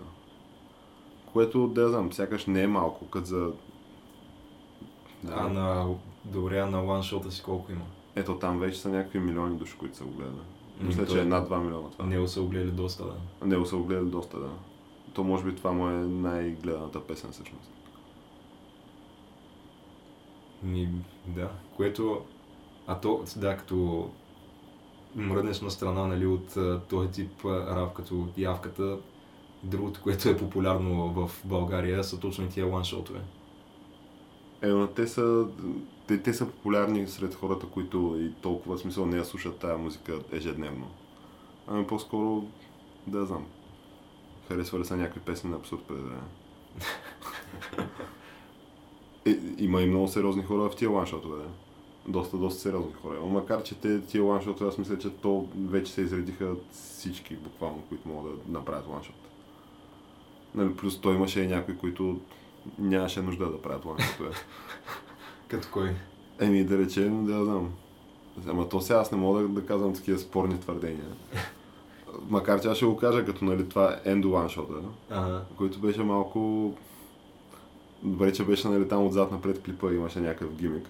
[1.33, 3.51] Което, да знам, сякаш не е малко, като за...
[5.31, 5.87] А на
[6.25, 7.85] добре, а на ланшота си колко има?
[8.15, 10.41] Ето там вече са някакви милиони души, които са го гледали.
[10.79, 12.05] Мисля, че е над 2 милиона това.
[12.05, 13.47] Него са огледали доста, да.
[13.47, 14.49] Него са го гледали доста, да.
[15.13, 17.71] То може би това му е най-гледаната песен всъщност.
[20.63, 20.89] Ми,
[21.27, 21.49] да.
[21.75, 22.21] Което,
[22.87, 24.09] а то, да, като
[25.15, 26.57] мръднеш на страна, нали, от
[26.89, 28.97] този тип а, рап, като явката,
[29.63, 33.19] другото, което е популярно в България, са точно тия ланшотове.
[34.61, 35.47] Е, но те са,
[36.09, 40.19] те, те са популярни сред хората, които и толкова смисъл не я слушат тая музика
[40.31, 40.87] ежедневно.
[41.67, 42.43] Ами по-скоро,
[43.07, 43.45] да знам.
[44.47, 46.21] Харесвали са някакви песни на абсурд преди време.
[49.25, 51.43] е, има и много сериозни хора в тия ланшотове.
[51.43, 51.49] Да.
[52.07, 53.21] Доста, доста сериозни хора.
[53.21, 58.07] Макар, че те, тия ланшотове, аз мисля, че то вече се изредиха всички, буквално, които
[58.07, 59.15] могат да направят ланшот.
[60.55, 62.19] Нали, плюс той имаше и някои, които
[62.79, 64.31] нямаше нужда да правят ланшотове.
[65.49, 65.95] Като кой?
[66.39, 67.69] Еми, да речем, да знам.
[68.47, 71.05] Ама то сега аз не мога да, да казвам такива спорни твърдения.
[72.29, 75.41] Макар че аз ще го кажа като нали, това End One Shot, Ага.
[75.57, 76.73] който беше малко...
[78.03, 80.89] Добре, че беше нали, там отзад напред клипа имаше някакъв гимик.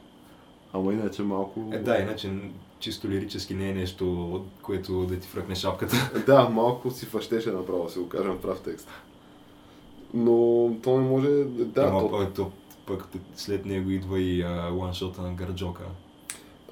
[0.73, 1.69] Ама иначе малко...
[1.73, 2.31] Е, да, иначе
[2.79, 6.11] чисто лирически не е нещо, което да ти фръкне шапката.
[6.25, 8.87] Да, малко си фащеше направо, си го кажем в прав текст.
[10.13, 11.27] Но то не може...
[11.45, 12.31] Да, Ама, то...
[12.35, 12.51] то...
[12.89, 15.84] пък след него идва и а, ланшота на Гарджока.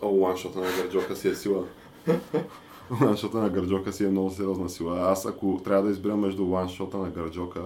[0.01, 1.63] О, ланшота на Гърджока си е сила.
[3.01, 4.99] ланшота на Гърджока си е много сериозна сила.
[4.99, 7.61] Аз ако трябва да избера между ланшота на Гърджока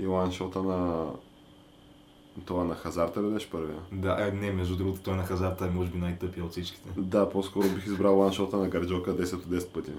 [0.00, 1.06] и ланшота на...
[2.44, 3.78] Това на Хазарта ли беше първия?
[3.92, 6.88] Да, е, не, между другото, той на хазарта е може би най-тъпия от всичките.
[6.96, 9.90] Да, по-скоро бих избрал ланшота на Гърджока 10 от 10 пъти.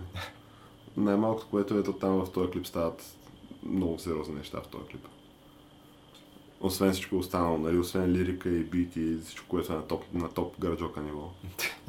[0.97, 3.17] Най-малкото, което ето там в този клип стават
[3.63, 5.07] много сериозни неща в този клип.
[6.61, 7.77] Освен всичко останало, нали?
[7.77, 11.29] Освен лирика и бит и всичко, което е на топ, на топ Гърджока ниво.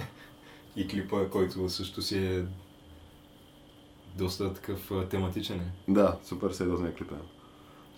[0.77, 2.45] И клипа, който също си е
[4.19, 5.57] доста такъв тематичен.
[5.57, 5.73] е.
[5.89, 7.15] Да, супер сериозен клип е.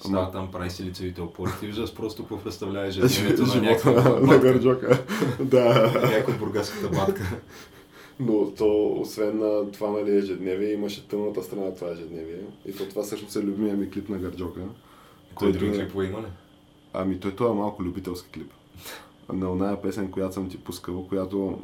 [0.01, 1.51] Става Ама- там, прави си лицевите опори.
[1.61, 4.39] Ти виждаш просто какво представлява ежедневието на някаква на батка.
[4.43, 5.05] Гарджока.
[5.41, 5.93] да.
[5.95, 7.41] Някаква бургаската батка.
[8.21, 12.39] Но то, освен на това, нали, ежедневие, имаше тъмната страна на това ежедневие.
[12.67, 14.61] И то това всъщност е любимия ми клип на Гарджока.
[15.35, 16.27] Кой други е- клипове има ли?
[16.95, 18.53] Ами той, той е малко любителски клип.
[19.33, 21.59] На оная песен, която съм ти пускал, която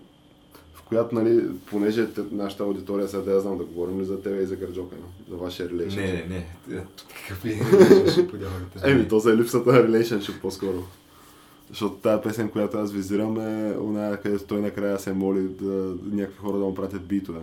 [0.74, 4.46] в която, нали, понеже нашата аудитория сега да знам да говорим ли за тебе и
[4.46, 4.96] за Гарджока,
[5.30, 5.96] за вашия relationship.
[5.96, 6.76] Не, не, не.
[6.76, 8.90] Е, ще подявате?
[8.90, 10.84] Еми, то за липсата на relationship по-скоро.
[11.68, 16.38] Защото тази песен, която аз визирам е оная, където той накрая се моли да някакви
[16.38, 17.40] хора да му пратят битове.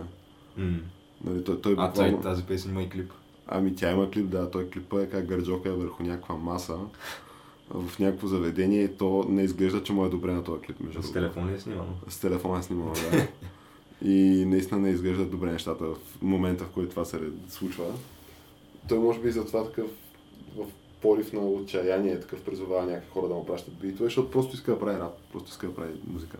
[0.56, 0.76] М.
[1.24, 3.12] Нали, той, той А тази, тази песен има и клип.
[3.46, 6.76] Ами тя има клип, да, той клипа е как Гърджока е върху някаква маса
[7.70, 10.80] в някакво заведение и то не изглежда, че му е добре на този клип.
[10.80, 11.20] Между С другото.
[11.20, 11.92] телефон ли е снимано?
[12.08, 13.28] С телефона е снимала, да.
[14.10, 17.84] И наистина не изглеждат добре нещата в момента, в който това се случва.
[18.88, 19.86] Той може би затова такъв
[20.56, 20.64] в
[21.02, 24.78] порив на отчаяние, такъв призовава някакви хора да му пращат битове, защото просто иска да
[24.78, 26.36] прави рап, просто иска да прави музика.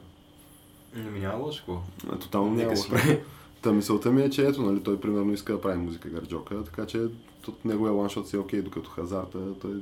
[0.97, 1.81] Ами няма лошо какво.
[2.13, 3.21] А, Тотално няма прави.
[3.63, 6.87] Та мисълта ми е, че ето, нали, той примерно иска да прави музика Гарджока, така
[6.87, 6.99] че
[7.49, 9.73] от неговия ланшот си е окей, докато хазарта, той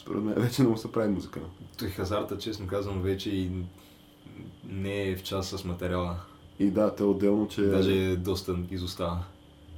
[0.00, 1.40] според мен вече не му се прави музика.
[1.78, 3.50] Той хазарта, честно казвам, вече и
[4.68, 6.16] не е в час с материала.
[6.58, 7.62] И да, те отделно, че...
[7.62, 9.24] Даже доста изостава.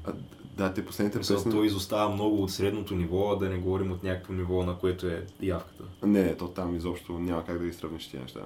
[0.05, 0.13] А,
[0.57, 1.51] да, те последните Мисъл, песни...
[1.53, 5.07] той изостава много от средното ниво, а да не говорим от някакво ниво, на което
[5.07, 5.85] е явката.
[6.03, 8.41] Не, то там изобщо няма как да ги сравниш тези неща.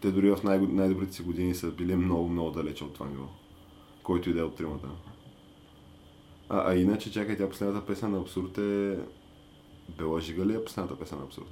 [0.00, 3.26] Те дори в най- най-добрите си години са били много, много далече от това ниво.
[4.02, 4.88] Който и да е от тримата.
[6.48, 8.98] А, а иначе, чакай, тя последната песен на Абсурд е...
[9.88, 11.46] Бела Жига ли е последната песен на Абсурд?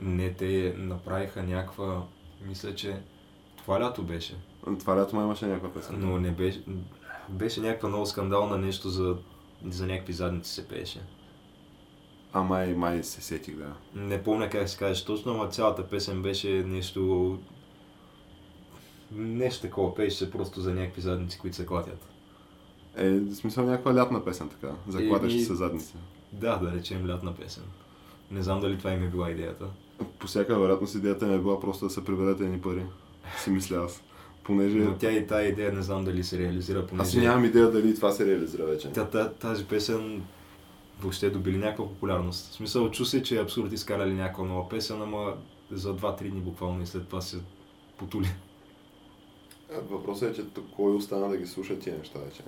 [0.00, 2.02] Не, те направиха някаква,
[2.46, 3.00] мисля, че
[3.56, 4.36] това лято беше,
[4.78, 5.96] Това лято май имаше някаква песен.
[5.98, 6.62] но не беше,
[7.28, 9.16] беше някаква много скандална нещо за,
[9.64, 11.00] за някакви задници се пееше.
[12.32, 13.74] А май, май се сетих, да.
[13.94, 17.38] Не помня как се казваш точно, но цялата песен беше нещо...
[19.12, 22.08] Нещо такова, пееше се просто за някакви задници, които се клатят.
[22.96, 25.94] Е, в смисъл някаква лятна песен така, за Еми- се задници.
[26.32, 27.62] Да, да речем лятна песен.
[28.30, 29.66] Не знам дали това им е била идеята.
[30.18, 32.82] По всяка вероятност идеята ми е била просто да се приберете едни пари.
[33.38, 34.02] Си мисля аз.
[34.44, 34.78] Понеже...
[34.78, 37.08] Но тя и тази идея не знам дали се реализира, понеже...
[37.08, 38.92] Аз нямам идея дали това се реализира вече.
[38.92, 40.22] Тя, та- тази песен
[41.00, 42.50] въобще добили някаква популярност.
[42.50, 45.34] В смисъл, чу се, че абсурд изкарали някаква нова песен, ама
[45.70, 47.38] за 2-3 дни буквално и след това се
[47.98, 48.28] потули.
[49.72, 50.44] А, Въпросът е, че
[50.76, 52.42] кой остана да ги слуша тия неща вече.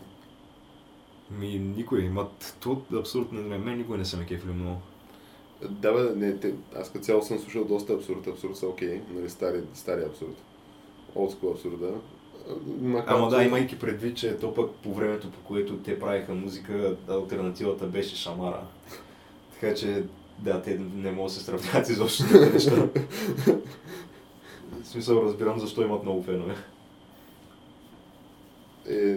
[1.31, 4.81] Ми, никой, имат то абсурд, не, мен никой не са ме кефили много.
[5.71, 8.27] Да, бе, не, те, аз като цяло съм слушал доста абсурд.
[8.27, 10.37] Абсурд са окей, нали, стари, стари абсурд.
[11.17, 11.95] Олдскул абсурда.
[12.81, 16.97] Макар, Ама да, имайки предвид, че то пък по времето, по което те правиха музика,
[17.09, 18.61] альтернативата беше шамара.
[19.53, 20.05] Така че,
[20.39, 22.77] да, те не могат да се сравняват изобщо неща.
[24.83, 26.55] В смисъл, разбирам защо имат много фенове.
[28.89, 29.17] Е,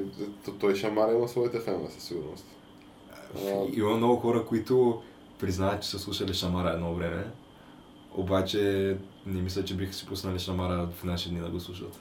[0.59, 2.45] той Шамара има своите фенове със сигурност.
[3.45, 5.01] А, Има много хора, които
[5.39, 7.31] признават, че са слушали Шамара едно време,
[8.15, 11.99] обаче не мисля, че биха си пуснали Шамара в наши дни да го слушат.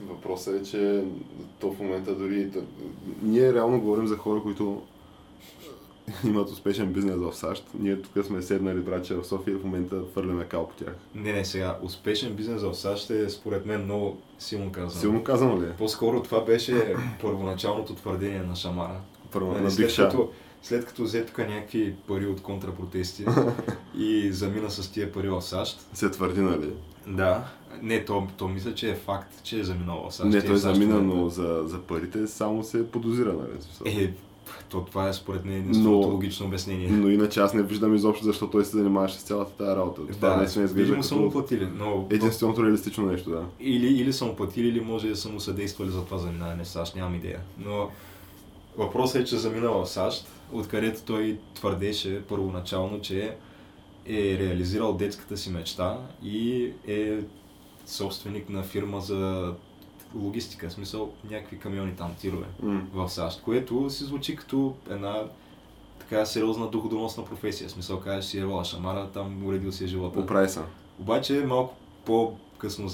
[0.00, 1.04] Въпросът е, че
[1.60, 2.50] то в момента дори...
[3.22, 4.82] Ние реално говорим за хора, които
[6.24, 7.64] имат успешен бизнес в САЩ.
[7.78, 10.94] Ние тук сме седнали братче в София и в момента фърляме кал по тях.
[11.14, 15.00] Не, не, сега, успешен бизнес в САЩ е според мен много силно казано.
[15.00, 15.70] Силно казано ли е?
[15.70, 19.00] По-скоро това беше първоначалното твърдение на Шамара.
[19.32, 20.30] Първо, Нали, на след, като,
[20.62, 23.24] след като взе тук някакви пари от контрапротести
[23.98, 26.72] и замина с тия пари в САЩ, Се твърди, нали?
[27.06, 27.44] да,
[27.82, 30.28] не, то, то мисля, че е факт, че е заминал в САЩ.
[30.28, 33.94] Не, той в САЩ замина, в момента- но за, за парите само се подозира, нали?
[34.04, 34.12] Е,
[34.68, 36.88] то това е според мен единственото Но- логично обяснение.
[36.88, 40.00] Но иначе аз не виждам изобщо защо той се занимаваше с цялата тази работа.
[40.12, 43.44] Това да, наистина изглежда видимо са му като платили, но единственото реалистично нещо, да.
[43.60, 46.68] или, или са му платили, или може да са му съдействали за това заминаване в
[46.68, 47.40] САЩ, нямам идея.
[47.58, 47.90] Но
[48.78, 53.36] въпросът е, че замина в САЩ, откъдето той твърдеше първоначално, че
[54.06, 57.18] е реализирал детската си мечта и е
[57.86, 59.52] собственик на фирма за
[60.16, 62.80] логистика, в смисъл някакви камиони там, тирове М.
[62.94, 65.24] в САЩ, което си звучи като една
[65.98, 67.68] така сериозна доходоносна професия.
[67.68, 70.20] В смисъл, кажеш си Ева Шамара, там уредил си е живота.
[70.20, 70.60] Оправи се.
[71.00, 71.74] Обаче малко
[72.04, 72.90] по-късно,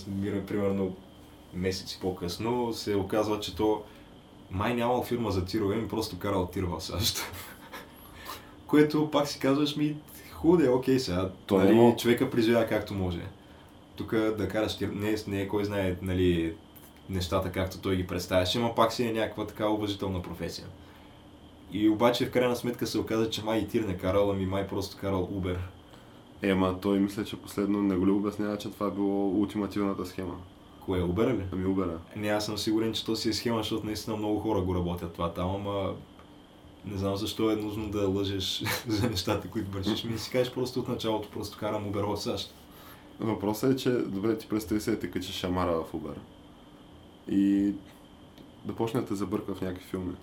[0.47, 0.97] примерно
[1.55, 3.83] месеци по-късно, се оказва, че то
[4.51, 7.19] май нямал фирма за тирове, ми просто карал тир в САЩ.
[8.67, 9.97] Което пак си казваш ми,
[10.33, 13.21] хубаво да е, окей сега, То нали, няма- човека преживява както може.
[13.97, 16.55] Тук да караш тир, не, е- не е кой знае, нали,
[17.13, 20.67] нещата както той ги представяше, но пак си е някаква така уважителна професия.
[21.73, 24.67] И обаче в крайна сметка се оказа, че май и тир не карал, ами май
[24.69, 25.57] просто карал Uber.
[26.43, 30.35] Ема, той мисля, че последно не го ли обяснява, че това е било ултимативната схема?
[30.81, 31.45] Кое е Uber ли?
[31.53, 31.97] Ами Uber.
[32.17, 35.13] Не, аз съм сигурен, че то си е схема, защото наистина много хора го работят
[35.13, 35.95] това там, ама
[36.85, 40.05] не знам защо е нужно да лъжеш за нещата, които вършиш.
[40.05, 42.55] Ми си кажеш просто от началото, просто карам Uber в САЩ.
[43.21, 46.15] Въпросът е, че добре ти представи се те качиш шамара в Uber.
[47.29, 47.73] И
[48.65, 50.15] да почне да те забърка в някакви филми.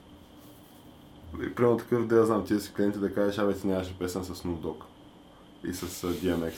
[1.44, 4.24] И, примерно такъв, да я знам, ти си клиенти да кажеш, абе ти нямаше песен
[4.24, 4.84] с Snoop Dogg
[5.70, 6.54] и с uh, DMX.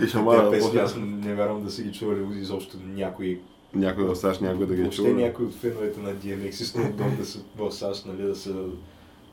[0.04, 0.80] и шамара да почне.
[0.80, 3.40] аз не вярвам да са ги чували изобщо някой.
[3.74, 5.20] Някой в САЩ някой да ги е въобще чува.
[5.20, 8.54] някой от феновете на DMX и Snoop Dogg да са в САЩ, нали, да са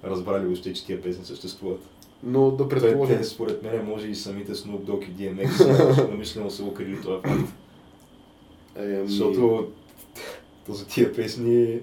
[0.03, 1.81] разбрали въобще, че тия песни съществуват.
[2.23, 3.17] Но да предположим.
[3.17, 7.53] те, според мен, може и самите Snoop Dogg и DMX намишлено са укрили този факт.
[8.75, 9.71] Ами, Защото
[10.65, 11.79] то за тия песни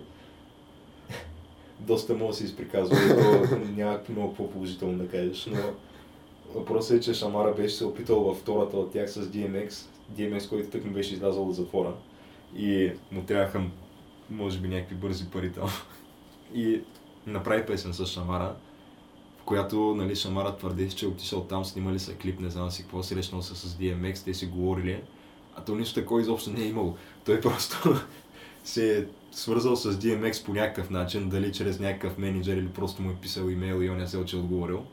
[1.80, 5.58] доста може да се изприказва и то няма много по-положително да кажеш, но
[6.54, 10.70] въпросът е, че Шамара беше се опитал във втората от тях с DMX, DMX, който
[10.70, 11.94] тък не беше излязъл от затвора.
[12.56, 13.62] И му трябваха
[14.30, 15.68] може би някакви бързи пари там.
[16.54, 16.80] И
[17.26, 18.56] направи песен с Шамара,
[19.40, 22.82] в която нали, Шамара твърди, че е отишъл там, снимали са клип, не знам си
[22.82, 25.00] какво, срещнал се с DMX, те си говорили,
[25.60, 26.96] а то нищо такова изобщо не е имало.
[27.24, 27.94] Той просто
[28.64, 33.10] се е свързал с DMX по някакъв начин, дали чрез някакъв менеджер или просто му
[33.10, 34.84] е писал имейл и он не се е отговорил.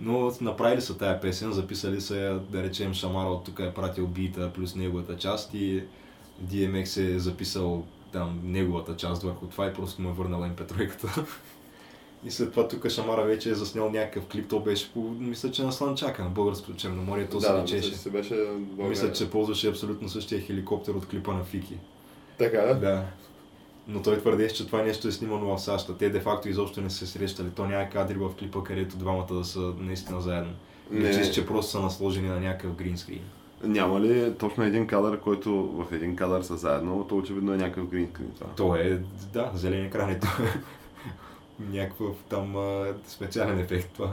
[0.00, 4.52] Но направили са тая песен, записали са да речем, Шамара от тук е пратил бита
[4.52, 5.82] плюс неговата част и
[6.44, 11.26] DMX е записал там неговата част върху това и просто му е върнал MP3-ката.
[12.24, 15.62] И след това тук Шамара вече е заснял някакъв клип, то беше по, мисля, че
[15.62, 17.76] на Слънчака, на българското Черноморие, то се да, да, личеше.
[17.76, 18.88] мисля, че се беше България.
[18.88, 21.78] Мисля, че ползваше абсолютно същия хеликоптер от клипа на Фики.
[22.38, 22.74] Така, да?
[22.74, 23.04] Да.
[23.88, 25.90] Но той твърдеше, че това нещо е снимано в САЩ.
[25.98, 27.50] Те де-факто изобщо не се срещали.
[27.50, 30.52] То няма кадри в клипа, където двамата да са наистина заедно.
[30.90, 31.08] Не.
[31.08, 33.20] Личи, че просто са насложени на някакъв гринскрин.
[33.64, 37.86] Няма ли точно един кадър, който в един кадър са заедно, то очевидно е някакъв
[37.86, 38.46] гринскрин това.
[38.56, 39.00] То е,
[39.32, 40.20] да, зелен екран е.
[41.60, 44.12] Някакъв там а, специален ефект това.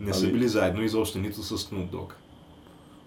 [0.00, 2.12] Не са Ами- били заедно изобщо, нито с Snoop Dogg.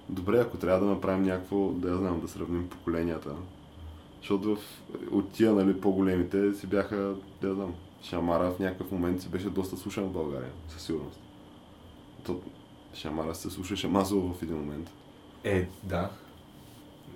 [0.10, 3.36] Добре, ако трябва да направим някакво, да я знам, да сравним поколенията.
[4.20, 4.60] Защото в,
[5.12, 9.50] от тия нали, по-големите си бяха, да я знам, Шамара в някакъв момент си беше
[9.50, 11.20] доста слушан в България, със сигурност.
[12.26, 12.40] То,
[12.94, 14.92] Шамара се слушаше масово в един момент.
[15.44, 16.10] Е, да.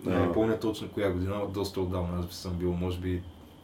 [0.04, 0.19] Да.
[0.19, 2.25] Не помня точно коя година, доста отдавна.
[2.30, 3.21] Аз съм бил, може би,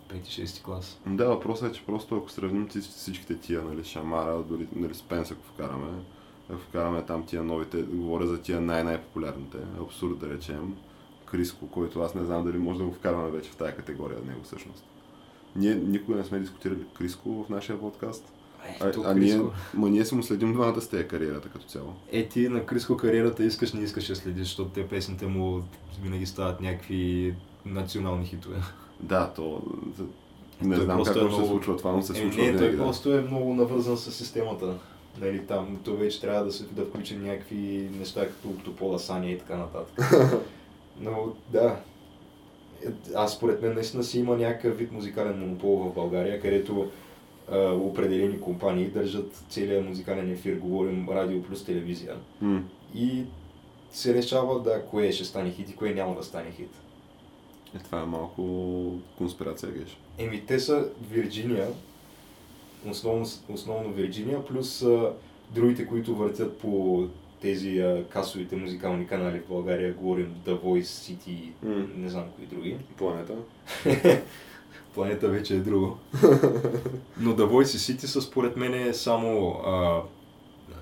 [0.09, 0.99] 5-6 клас.
[1.07, 5.31] Да, въпросът е, че просто ако сравним всички- всичките тия, нали, Шамара, дори нали, Спенс,
[5.31, 5.87] ако вкараме,
[6.49, 10.75] ако вкараме там тия новите, говоря за тия най-най-популярните, абсурд да речем,
[11.25, 14.43] Криско, който аз не знам дали може да го вкарваме вече в тая категория него
[14.43, 14.83] всъщност.
[15.55, 18.33] Ние никога не сме дискутирали Криско в нашия подкаст.
[18.81, 19.51] А, Е, то а ние, Криско.
[19.73, 21.93] ма ние си му следим двамата с тея кариерата като цяло.
[22.11, 25.63] Е, ти на Криско кариерата искаш, не искаш да следиш, защото те песните му
[26.01, 28.57] винаги стават някакви национални хитове.
[28.99, 29.61] Да, то...
[30.61, 32.57] Не Той знам как е да се много- случва това, но се Е, случва не,
[32.57, 34.73] той просто е много навързан с системата.
[35.21, 39.37] Нали, там, то вече трябва да, се, да включим някакви неща, като Октопола, Саня и
[39.39, 40.11] така нататък.
[40.99, 41.79] Но да,
[42.85, 46.89] Е, аз според мен наистина си има някакъв вид музикален монопол в България, където
[47.51, 52.15] а, определени компании държат целият музикален ефир, говорим радио плюс телевизия.
[52.41, 52.63] М.
[52.95, 53.23] И
[53.91, 56.69] се решава да кое ще стане хит и кое няма да стане хит.
[57.75, 59.97] Е, това е малко конспирация, геш.
[60.17, 61.67] Еми, те са Вирджиния,
[62.85, 65.11] основно, основно Вирджиния, плюс а,
[65.51, 67.03] другите, които въртят по
[67.41, 71.85] тези а, касовите музикални канали в България, говорим The Voice City, М.
[71.97, 72.77] не знам кои други.
[72.97, 73.33] Планета.
[74.93, 75.97] Планета вече е друго.
[77.19, 80.01] Но The Voice City са според мен е само а,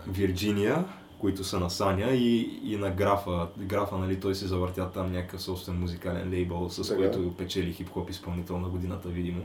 [0.07, 0.85] Вирджиния,
[1.23, 3.47] които са на Саня и, и на Графа.
[3.57, 7.01] Графа, нали, той се завъртя там някакъв собствен музикален лейбъл, с Така.
[7.01, 9.41] който печели хип-хоп изпълнител на годината, видимо.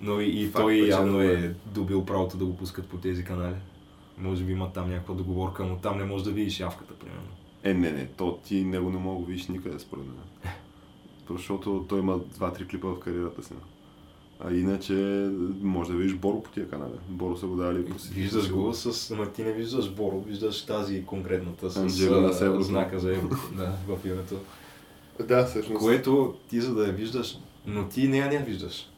[0.00, 3.54] Но и, и Факт, той явно е добил правото да го пускат по тези канали.
[4.18, 7.28] Може би има там някаква договорка, но там не можеш да видиш явката, примерно.
[7.62, 10.52] Е, не, не, то ти него не мога да видиш никъде според мен.
[11.30, 13.54] Защото той има два-три клипа в кариерата си.
[14.40, 14.92] А иначе
[15.62, 16.92] може да видиш Боро по тия канали.
[17.08, 18.12] Боро са го дали по си.
[18.12, 19.10] Виждаш го с...
[19.10, 22.62] Ама ти не виждаш Боро, виждаш тази конкретната с Анджелина а, с еврото.
[22.62, 24.34] знака за евро да, в името.
[25.28, 25.80] Да, всъщност.
[25.80, 28.90] Което ти за да я виждаш, но ти нея не я виждаш.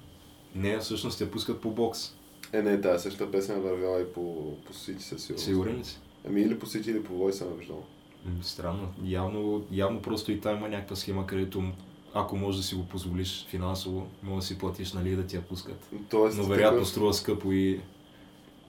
[0.55, 2.15] Нея всъщност я пускат по бокс.
[2.53, 5.45] Е, не, тази същата песен е вървяла и по, по Сити със сигурност.
[5.45, 5.99] Сигурен ли си?
[6.29, 7.85] Ами или по Сити, или по Войса съм виждал.
[8.43, 8.89] Странно.
[9.05, 11.65] Явно, явно просто и там има някаква схема, където
[12.15, 15.43] ако можеш да си го позволиш финансово, може да си платиш, нали, да ти я
[15.43, 15.89] пускат.
[16.11, 17.81] Тоест, Но вероятно такъв струва скъпо и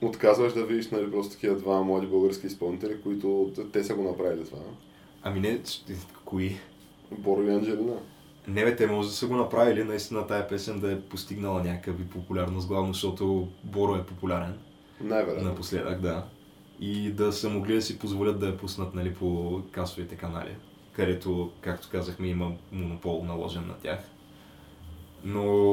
[0.02, 4.44] отказваш да видиш нали, просто такива два млади български изпълнители, които те са го направили
[4.44, 4.62] това.
[5.22, 5.60] Ами не,
[6.24, 6.56] кои?
[7.18, 7.94] Боро и Анджелина.
[8.48, 11.98] Не бе, те може да са го направили, наистина тая песен да е постигнала някакъв
[11.98, 14.58] вид популярност, главно защото Боро е популярен
[15.00, 15.48] Най-вероятно.
[15.48, 16.24] напоследък, да.
[16.80, 20.56] И да са могли да си позволят да я пуснат нали, по касовите канали,
[20.92, 23.98] където, както казахме, има монопол наложен на тях.
[25.24, 25.72] Но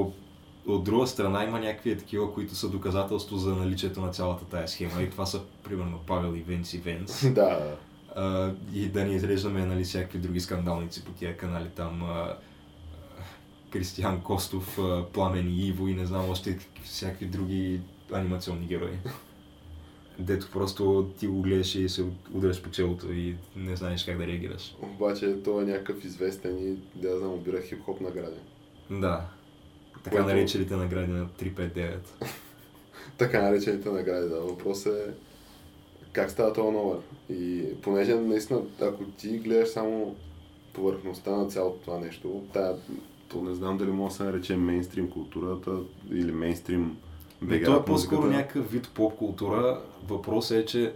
[0.67, 5.01] от друга страна има някакви такива, които са доказателство за наличието на цялата тая схема.
[5.01, 7.25] И това са, примерно, Павел и Венц и Венц.
[7.25, 7.75] да,
[8.15, 12.37] А, и да ни изреждаме нали, всякакви други скандалници по тия канали, там а,
[13.69, 17.81] Кристиян Костов, а, Пламен и Иво и не знам още какви- всякакви други
[18.13, 18.91] анимационни герои.
[20.19, 24.27] Дето просто ти го гледаш и се удряш по челото и не знаеш как да
[24.27, 24.75] реагираш.
[24.81, 28.37] обаче той е някакъв известен и да знам, обира хип-хоп награди.
[28.91, 29.25] Да.
[30.03, 31.97] Така Което- наречените награди на 359.
[33.17, 34.39] Така наречените награди, да.
[34.41, 35.05] Въпрос е
[36.13, 36.97] как става този номер.
[37.29, 40.15] И понеже наистина, ако ти гледаш само
[40.73, 42.75] повърхността на цялото това нещо, тая,
[43.29, 45.71] то не знам дали може да се нарече мейнстрим културата
[46.11, 46.97] или мейнстрим
[47.41, 49.81] Бега то е по-скоро някакъв вид поп култура.
[50.07, 50.93] Въпросът е, че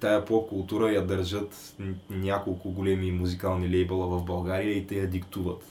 [0.00, 1.76] тая поп култура я държат
[2.10, 5.62] няколко големи музикални лейбъла в България и те я диктуват.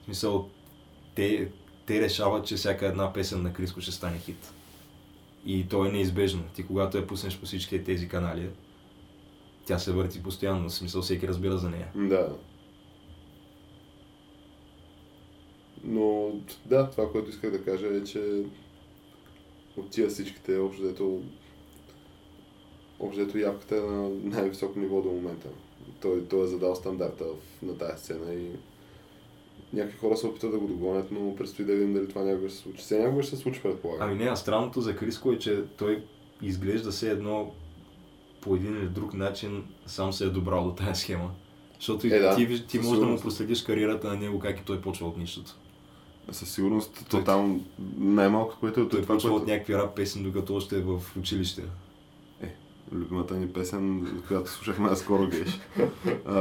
[0.00, 0.48] В смисъл,
[1.14, 1.48] те,
[1.86, 4.52] те решават, че всяка една песен на Криско ще стане хит.
[5.46, 6.42] И то е неизбежно.
[6.54, 8.48] Ти когато я пуснеш по всички тези канали,
[9.64, 10.68] тя се върти постоянно.
[10.68, 11.88] В смисъл всеки разбира за нея.
[11.94, 12.28] Да.
[15.84, 16.32] Но
[16.66, 18.42] да, това, което исках да кажа е, че
[19.76, 21.22] от тия всичките, общо взето,
[23.00, 25.48] общо взето явката е на най-високо ниво до момента.
[26.00, 28.48] Той, той е задал стандарта в, на тази сцена и
[29.72, 32.56] някакви хора се опитват да го догонят, но предстои да видим дали това някога ще
[32.56, 32.84] се случи.
[32.84, 34.08] Сега някога ще се случи, предполагам.
[34.08, 36.04] Ами не, а странното за Криско е, че той
[36.42, 37.52] изглежда се едно
[38.40, 41.30] по един или друг начин сам се е добрал до тази схема.
[41.78, 44.80] Защото Е, да, ти, ти можеш да му проследиш кариерата на него, как и той
[44.80, 45.56] почва от нищото.
[46.30, 47.60] Със сигурност, то там
[47.98, 49.34] най-малко, което е Той това, което...
[49.36, 51.62] от някакви рап песни, докато още е в училище.
[52.92, 55.60] Любимата ни песен, която слушахме наскоро геш.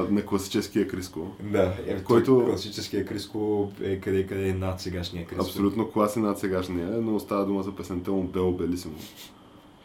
[0.09, 1.35] на класическия Криско.
[1.43, 5.43] Да, е, Който- класическия Криско е къде къде е над сегашния Криско.
[5.43, 8.95] Абсолютно класен над сегашния, но става дума за песента му Бело Белисимо.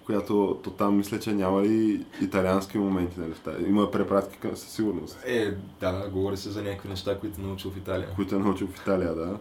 [0.07, 3.33] Която то там мисля, че няма и италиански моменти, нали?
[3.69, 7.71] Има препратки към, със сигурност, Е, да, говори се за някакви неща, които е научил
[7.71, 8.09] в Италия.
[8.17, 9.39] които е научил в Италия, да.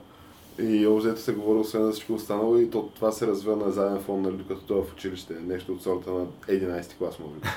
[0.60, 4.02] И обзето се говори освен за всичко останало и то, това се развива на заден
[4.02, 5.34] фон, нали, докато той е в училище.
[5.34, 7.48] Нещо от сорта на 11 клас, може би.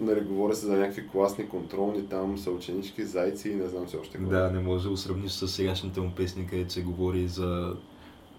[0.04, 4.18] нали, говори се за някакви класни контролни там, съученички, зайци и не знам все още
[4.18, 4.30] какво.
[4.30, 7.74] Да, не може да го сравниш с сегашните му песни, където се говори за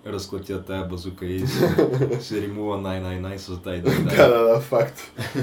[0.06, 5.00] разклатя тая базука и се, се римува най-най-най с тай дай да, да, да, факт.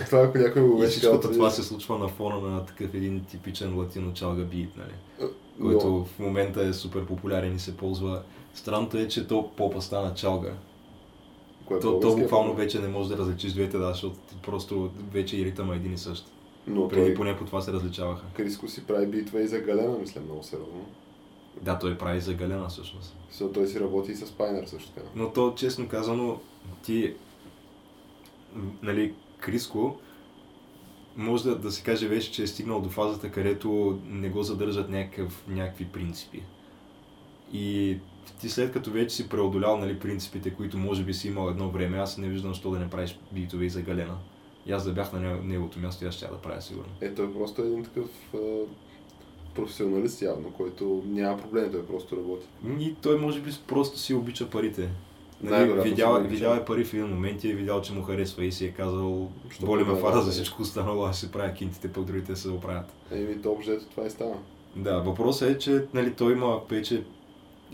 [0.06, 2.94] това ако някой го И беше всичкото казал, това се случва на фона на такъв
[2.94, 5.30] един типичен латино чалга бит, нали?
[5.60, 8.22] Който в момента е супер популярен и се ползва.
[8.54, 10.52] Странното е, че то попа стана чалга.
[11.66, 14.90] кое е То, то буквално вече не може да различиш двете, да, защото ти просто
[15.12, 16.32] вече и ритъма е един и същ.
[16.66, 18.24] Но Преди той, поне по това се различаваха.
[18.36, 20.86] Криско си прави битва и за Галена, мисля, много сериозно.
[21.62, 23.16] Да, той прави за Галена всъщност.
[23.30, 25.06] Защото той си работи и с Пайнер също така.
[25.16, 26.40] Но то, честно казано,
[26.82, 27.14] ти,
[28.82, 29.96] нали, Криско,
[31.16, 34.90] може да, да се каже вече, че е стигнал до фазата, където не го задържат
[34.90, 36.42] някакъв, някакви принципи.
[37.52, 37.96] И
[38.40, 41.98] ти след като вече си преодолял нали, принципите, които може би си имал едно време,
[41.98, 44.16] аз не виждам защо да не правиш битове и за Галена.
[44.66, 46.88] И аз да бях на него- неговото място, и аз ще да правя сигурно.
[47.00, 48.38] Е, той просто е един такъв а,
[49.54, 52.46] професионалист явно, който няма проблем, той просто работи.
[52.78, 54.90] И той може би просто си обича парите.
[55.42, 58.02] Нали, видял, си е- видял е пари в един момент и е видял, че му
[58.02, 60.32] харесва и си е казал, Що боли ме фара за е.
[60.32, 62.86] всичко останало, аз ще правя кинтите, пък другите се оправят.
[63.10, 64.34] Еми, то обжето това и става.
[64.76, 67.02] Да, въпросът е, че нали, той има вече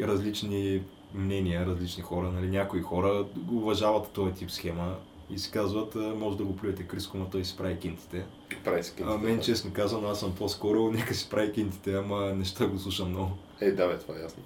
[0.01, 0.83] различни
[1.14, 2.33] мнения, различни хора.
[2.33, 4.95] Нали, някои хора уважават този тип схема
[5.31, 8.25] и си казват, «А, може да го плюете Криско, но той си прави кинтите.
[8.64, 9.43] Прави си А кинтите, мен да.
[9.43, 13.31] честно казано, аз съм по-скоро, нека си прави кинтите, ама неща го слушам много.
[13.61, 14.43] Е, да, бе, това е ясно.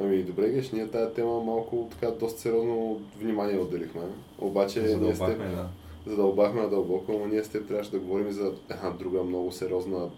[0.00, 4.00] Ами, добре, геш, ние тази тема малко така доста сериозно внимание отделихме.
[4.38, 5.68] Обаче, ние с теб Задълбахме, да.
[6.06, 10.08] задълбахме надълбоко, но ние с теб трябваше да говорим за една друга много сериозна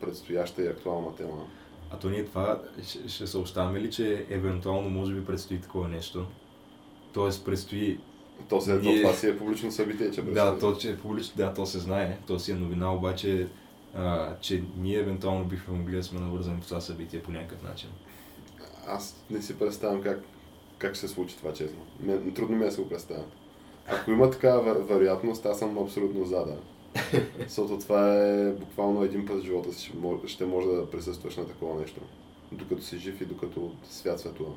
[0.00, 1.46] предстояща и актуална тема.
[1.90, 6.26] А то ние това ще, ще съобщаваме ли, че евентуално може би предстои такова нещо?
[7.12, 7.98] Тоест предстои...
[8.48, 10.60] То, се, Ние- то това си е публично събитие, че Да, предстои.
[10.60, 13.48] то, че е публично, да, то се знае, то си е новина, обаче
[13.94, 17.88] а, че ние евентуално бихме могли да сме навързани в това събитие по някакъв начин.
[18.88, 20.20] Аз не си представям как,
[20.78, 21.78] как ще се случи това, честно.
[22.00, 23.24] Ме, трудно ми е да се го представя.
[23.88, 26.56] Ако има такава ва- вероятност, аз съм абсолютно за, да.
[27.48, 31.36] Защото това е буквално един път в живота си, ще мож- ще може да присъстваш
[31.36, 32.00] на такова нещо.
[32.52, 34.52] Докато си жив и докато свят светува.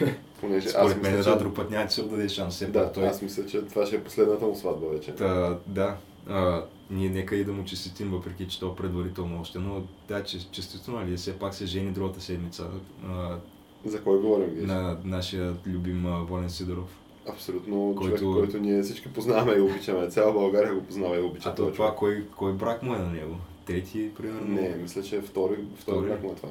[0.40, 1.38] Понеже аз Според мен мисля, че...
[1.38, 2.64] друг път няма да даде шанс.
[2.68, 3.06] Да, той...
[3.06, 5.14] аз мисля, че това ще е последната му сватба вече.
[5.14, 5.96] Та, да,
[6.28, 10.50] а, ние нека и да му честитим, въпреки че то предварително още, но да, че,
[10.50, 12.66] честито, нали, все пак се жени другата седмица
[13.08, 13.36] а,
[13.84, 14.64] За кой говорим, Геш?
[14.64, 16.98] на нашия любим Волен Сидоров.
[17.28, 20.08] Абсолютно Който- човек, който ние всички познаваме и обичаме.
[20.08, 21.48] Цяла България го познава и обича.
[21.48, 21.92] А това, човек.
[21.96, 23.34] кой, кой брак му е на него?
[23.66, 24.54] Трети, примерно?
[24.54, 25.66] Не, мисля, че е втори, втори
[25.96, 26.08] Втори?
[26.08, 26.48] брак му е това.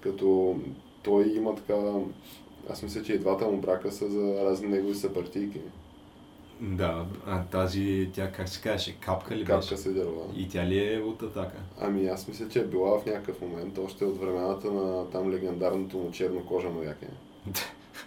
[0.00, 0.56] Като
[1.02, 1.74] той има така...
[2.70, 5.60] Аз мисля, че и двата му брака са за разни негови съпартийки.
[6.60, 9.76] Да, а тази, тя как се казваше, капка ли Капка беше?
[9.76, 10.24] Седерова.
[10.36, 11.56] И тя ли е от атака?
[11.80, 15.96] Ами аз мисля, че е била в някакъв момент, още от времената на там легендарното
[15.98, 17.06] му черно кожано яке.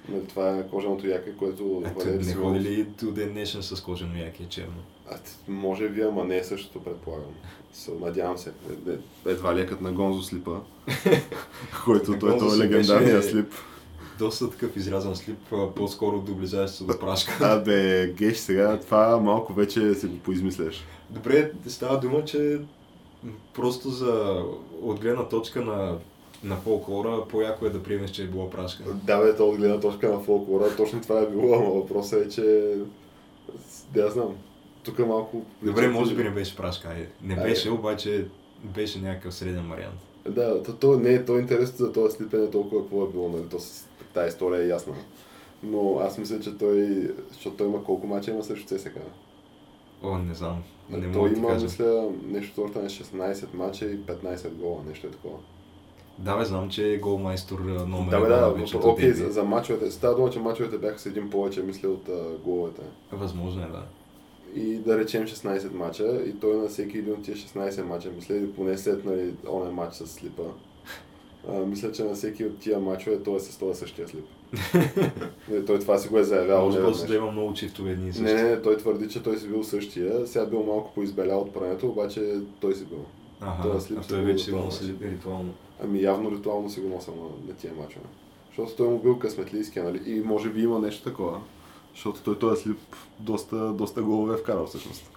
[0.10, 3.64] Нали, това е кожаното яке, което Ето, Валери не Симеонов- ходи ли до ден днешен
[3.64, 4.82] с кожено яке черно?
[5.12, 5.16] А,
[5.48, 7.32] може би, ама не е същото, предполагам.
[7.76, 8.50] So, надявам се.
[8.50, 10.52] Е, е, едва ли е като на Гонзо слипа,
[11.86, 13.54] който той, е си легендарния слип.
[14.20, 15.38] Доста такъв изрязан слип,
[15.76, 17.38] по-скоро доближаващ се до прашка.
[17.42, 20.84] Абе, геш, сега това малко вече си го поизмисляш.
[21.10, 22.60] Добре, става дума, че
[23.54, 24.44] просто за
[24.82, 25.98] от гледна точка на,
[26.44, 28.84] на фолклора, по-яко е да приемеш, че е била прашка.
[28.94, 32.30] Да, бе, то от гледна точка на фолклора, точно това е било, ама въпросът е,
[32.30, 32.76] че...
[33.94, 34.36] Да, я знам.
[34.84, 35.42] Тук малко...
[35.62, 37.10] Добре, може би не беше прашка, айде.
[37.22, 38.26] Не беше, обаче
[38.64, 40.00] беше някакъв среден вариант.
[40.30, 43.10] Да, то, то не е то интересно за този слип е не толкова какво е
[43.10, 43.44] било, нали?
[43.52, 44.94] То, с- тая история е ясна.
[45.64, 49.02] Но аз мисля, че той, защото той има колко мача има срещу ЦСКА.
[50.04, 50.64] О, не знам.
[50.90, 51.64] Не той да има, кажа.
[51.64, 55.38] мисля, нещо сорта на 16 мача и 15 гола, нещо е такова.
[56.20, 59.44] Да, бе, знам, че е голмайстор номер Да, бе, да, на вечето окей, за, за
[59.44, 59.92] мачовете.
[59.92, 62.82] Става дума, че мачовете бяха с един повече, мисля, от а, головете.
[63.12, 63.84] Възможно е, да.
[64.56, 68.36] И да речем 16 мача, и той на всеки един от тия 16 мача, мисля,
[68.36, 70.44] или поне след нали, оня матч с слипа,
[71.50, 74.26] а, мисля, че на всеки от тия мачове той е с този същия слип.
[75.68, 76.66] Той това си го е заявявал.
[76.66, 78.34] Може просто да има много чифтове едни и същи.
[78.34, 80.28] Не, не, той твърди, че той си бил същия.
[80.28, 83.06] Сега бил малко поизбелял от прането, обаче той си бил.
[83.42, 85.16] Ага, този слип а си той вече си го носи значи.
[85.16, 85.54] ритуално.
[85.84, 88.06] Ами явно ритуално си го носил на, на тия мачове.
[88.48, 90.02] Защото той му бил късметлийския, нали?
[90.06, 91.42] И може би има нещо такова.
[91.94, 92.80] Защото той този слип
[93.20, 95.12] доста, доста голове е вкарал всъщност.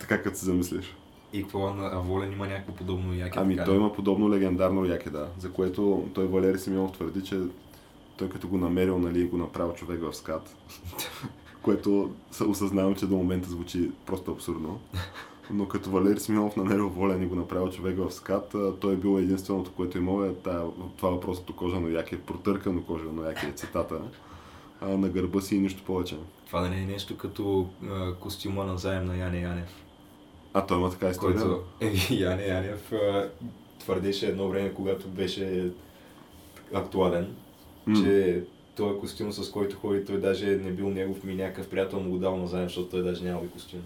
[0.00, 0.96] Така като се замислиш.
[1.32, 3.38] И какво, на Волен има някакво подобно яке?
[3.38, 5.28] Ами така той има подобно легендарно яке, да.
[5.38, 7.40] За което той Валери Симеонов твърди, че
[8.16, 10.56] той като го намерил, нали, го направил човек в скат.
[11.62, 12.10] което
[12.48, 14.80] осъзнавам, че до момента звучи просто абсурдно.
[15.50, 19.18] Но като Валери Симеонов намерил волен и го направил човек в скат, той е бил
[19.18, 20.62] единственото, което имало е тая,
[20.96, 24.00] това въпросното кожано яке, протъркано кожано яке е цитата.
[24.82, 26.18] На гърба си и нищо повече.
[26.46, 27.68] Това да не е нещо като
[28.20, 29.81] костюма на заем на Яне Янев.
[30.54, 31.40] А той има така история.
[31.40, 32.92] Който е, Яне Янев
[33.78, 35.70] твърдеше едно време, когато беше
[36.74, 37.34] актуален,
[37.86, 38.02] М.
[38.02, 38.42] че
[38.76, 42.18] този костюм, с който ходи, той даже не бил негов ми някакъв приятел му го
[42.18, 43.80] дал назаем, защото той даже няма и костюм.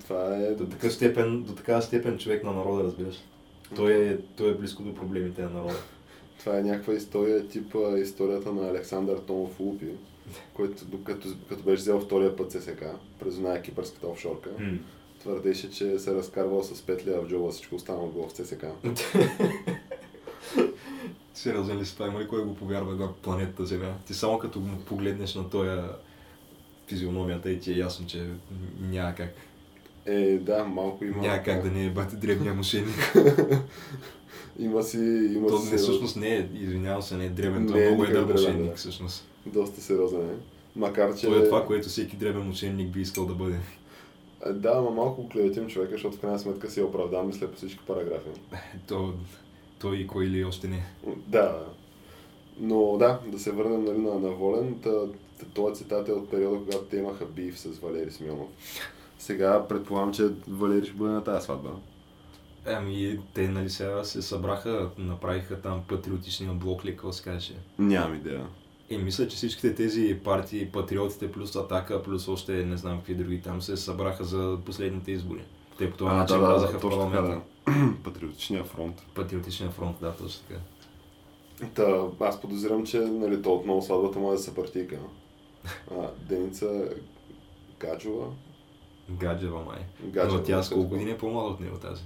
[0.00, 0.54] Това е...
[0.54, 3.16] До такъв степен, до такава степен човек на народа, разбираш.
[3.76, 5.74] Той е, той е близко до проблемите на народа.
[6.40, 9.86] Това е някаква история, типа историята на Александър Томов Лупи,
[10.54, 12.84] който докато, като беше взел втория път ССК,
[13.20, 14.78] през оная кипърската офшорка, М.
[15.20, 18.64] твърдеше, че се разкарвал с петля в джоба, всичко останало било в ЦСК.
[21.34, 22.06] Сериозен ли си това?
[22.06, 23.94] Има ли кой го повярва на планетата Земя?
[24.06, 25.70] Ти само като му погледнеш на този
[26.88, 28.26] физиономията и ти е ясно, че
[28.80, 29.34] няма как.
[30.06, 31.22] Е, да, малко има...
[31.22, 33.14] Няма как да не е бати дребния мошенник.
[34.58, 34.98] Има си...
[35.34, 37.86] Има То си не, всъщност не е, извинявам се, не е дребен, той е е
[37.86, 38.76] много едър дребен, мошенник да.
[38.76, 39.26] всъщност.
[39.46, 40.34] Доста сериозен е.
[40.76, 41.26] Макар, че...
[41.26, 43.56] Той е това, което всеки дребен мошенник би искал да бъде.
[44.46, 47.56] Е, Да, ама малко клеветим човека, защото в крайна сметка си е оправдан, мисля, по
[47.56, 48.28] всички параграфи.
[48.88, 49.12] То,
[49.78, 50.84] той и кой ли още не.
[51.26, 51.66] Да.
[52.58, 54.80] Но да, да се върнем нали, на, на Волен.
[55.54, 58.48] Този цитат е от периода, когато те имаха бив с Валери Смилнов.
[59.18, 61.70] Сега предполагам, че Валери ще бъде на тази сватба.
[62.66, 67.54] Ами, те нали сега се събраха, направиха там патриотичния блок ли, какво се каже.
[67.78, 68.46] Нямам идея.
[68.90, 73.40] И мисля, че всичките тези партии, патриотите плюс Атака, плюс още не знам какви други
[73.40, 75.44] там се събраха за последните избори.
[75.78, 77.42] Те по това начин влязаха в точно така, парламента.
[77.66, 77.94] да.
[78.04, 79.02] Патриотичния фронт.
[79.14, 80.60] Патриотичния фронт, да, точно така.
[81.74, 84.98] Та, аз подозирам, че нали, то отново сватбата му е за партийка.
[85.90, 86.88] А, Деница
[87.80, 88.26] Гаджова.
[89.10, 89.78] Гаджева май.
[90.04, 92.02] Гаджева, Но тя с колко години е по-млада от него тази?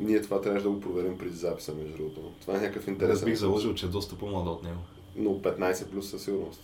[0.00, 2.20] Ние това трябваше да го проверим преди записа, между другото.
[2.40, 3.24] Това е някакъв Аз интересен.
[3.24, 3.38] бих въпрос.
[3.40, 4.78] заложил, че е доста по-млада от него.
[5.16, 6.60] Но 15 плюс със сигурност.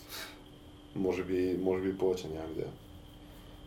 [0.95, 2.67] Може би, може би повече, нямам идея.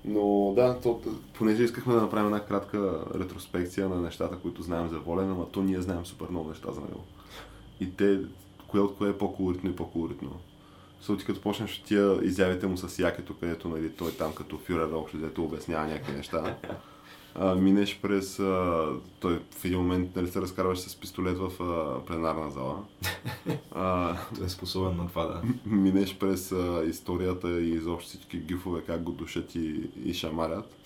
[0.05, 1.01] Но да, то,
[1.35, 5.63] понеже искахме да направим една кратка ретроспекция на нещата, които знаем за Волен, ама то
[5.63, 7.05] ние знаем супер много неща за него.
[7.81, 8.21] И те,
[8.69, 10.31] кое от кое е по-колоритно и по-колоритно.
[10.99, 14.93] Защото ти като почнеш тия изявите му с якето, където нали, той там като фюрер
[14.93, 16.57] общо взето обяснява някакви неща.
[17.35, 18.39] А, минеш през...
[18.39, 18.89] А,
[19.21, 22.79] той в един момент нали, се разкарваш с пистолет в а, пленарна зала.
[23.77, 25.43] А, Той е способен на това, да.
[25.67, 30.77] минеш през а, историята и изобщо всички гифове, как го душат и, и шамарят.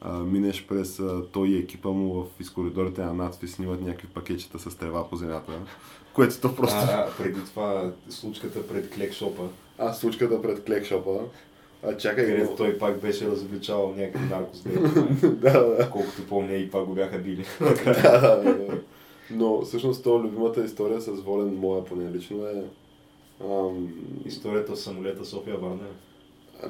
[0.00, 4.08] А, минеш през а, той и екипа му в из коридорите на надпис снимат някакви
[4.08, 5.52] пакетчета с трева по земята,
[6.12, 6.76] което то просто...
[6.76, 9.48] А, преди това случката пред клекшопа,
[9.78, 11.20] А, случката пред клекшопа.
[11.82, 14.62] А, чакай, където той пак беше разобличавал някакви наркос,
[15.22, 15.90] да, да.
[15.92, 17.44] колкото помня и пак го бяха били.
[17.84, 18.78] да, да, да.
[19.30, 22.64] Но всъщност то любимата история с Волен, моя поне лично е...
[23.44, 23.88] Ам,
[24.24, 25.86] Историята с самолета София Варна.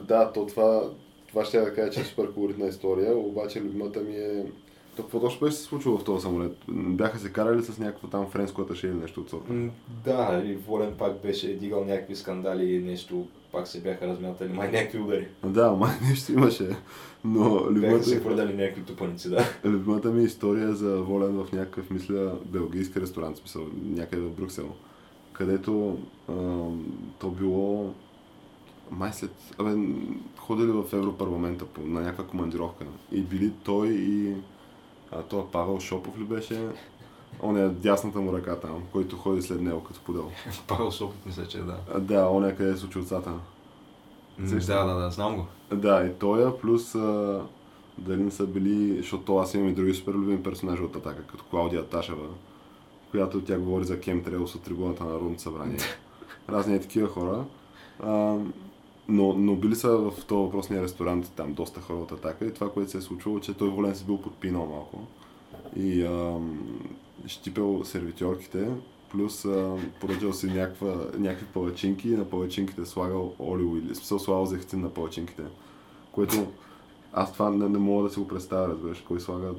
[0.03, 0.91] Да, то това,
[1.29, 4.45] това ще я да кажа, че е супер колоритна история, обаче любимата ми е...
[4.97, 6.57] То какво точно беше се случило в този самолет?
[6.69, 9.53] Бяха се карали с някакво там френско аташе или нещо от сорта?
[10.05, 14.71] Да, и Волен пак беше дигал някакви скандали и нещо, пак се бяха размятали, май
[14.71, 15.29] някакви удари.
[15.45, 16.69] Да, май нещо имаше.
[17.25, 19.45] Но Бяха се любимата, хвърляли някакви тупаници, да.
[19.65, 24.69] любимата ми история за Волен в някакъв, мисля, белгийски ресторант, смисъл, някъде в Брюксел,
[25.33, 26.85] където ам,
[27.19, 27.95] то било
[28.91, 29.31] май след...
[29.59, 29.71] Абе,
[30.37, 32.85] ходили в Европарламента по, на някаква командировка.
[33.13, 34.35] И били той и
[35.13, 36.69] а, това Павел Шопов ли беше?
[37.43, 40.31] Он е дясната му ръка там, който ходи след него като подел.
[40.69, 41.77] Павел Шопов мисля, че да.
[41.95, 43.31] А, да, он е къде с очилцата.
[44.39, 44.87] М, Сещам.
[44.87, 45.47] Да, да, да, знам го.
[45.77, 47.41] Да, и той, плюс а,
[47.99, 51.45] дали не са били, защото аз имам и други супер любими персонажи от Атака, като
[51.45, 52.29] Клаудия Ташева,
[53.11, 55.79] която тя говори за Кемтрейлс от трибуната на Народното събрание.
[56.49, 57.45] Разни е такива хора.
[58.03, 58.37] А,
[59.09, 62.73] но, но били са в този въпросния ресторант, там доста хора от Атака и това,
[62.73, 64.99] което се е случило, че той волен си бил подпинал малко.
[65.77, 66.59] И ам,
[67.27, 68.69] щипел сервитьорките,
[69.11, 74.47] плюс а, поръчал си някаква, някакви палачинки и на палачинките слагал олио или смисъл слагал
[74.47, 75.43] зехтин на палачинките.
[76.13, 76.47] Което
[77.13, 79.55] аз това не, не мога да си го представя, разбираш, кой слага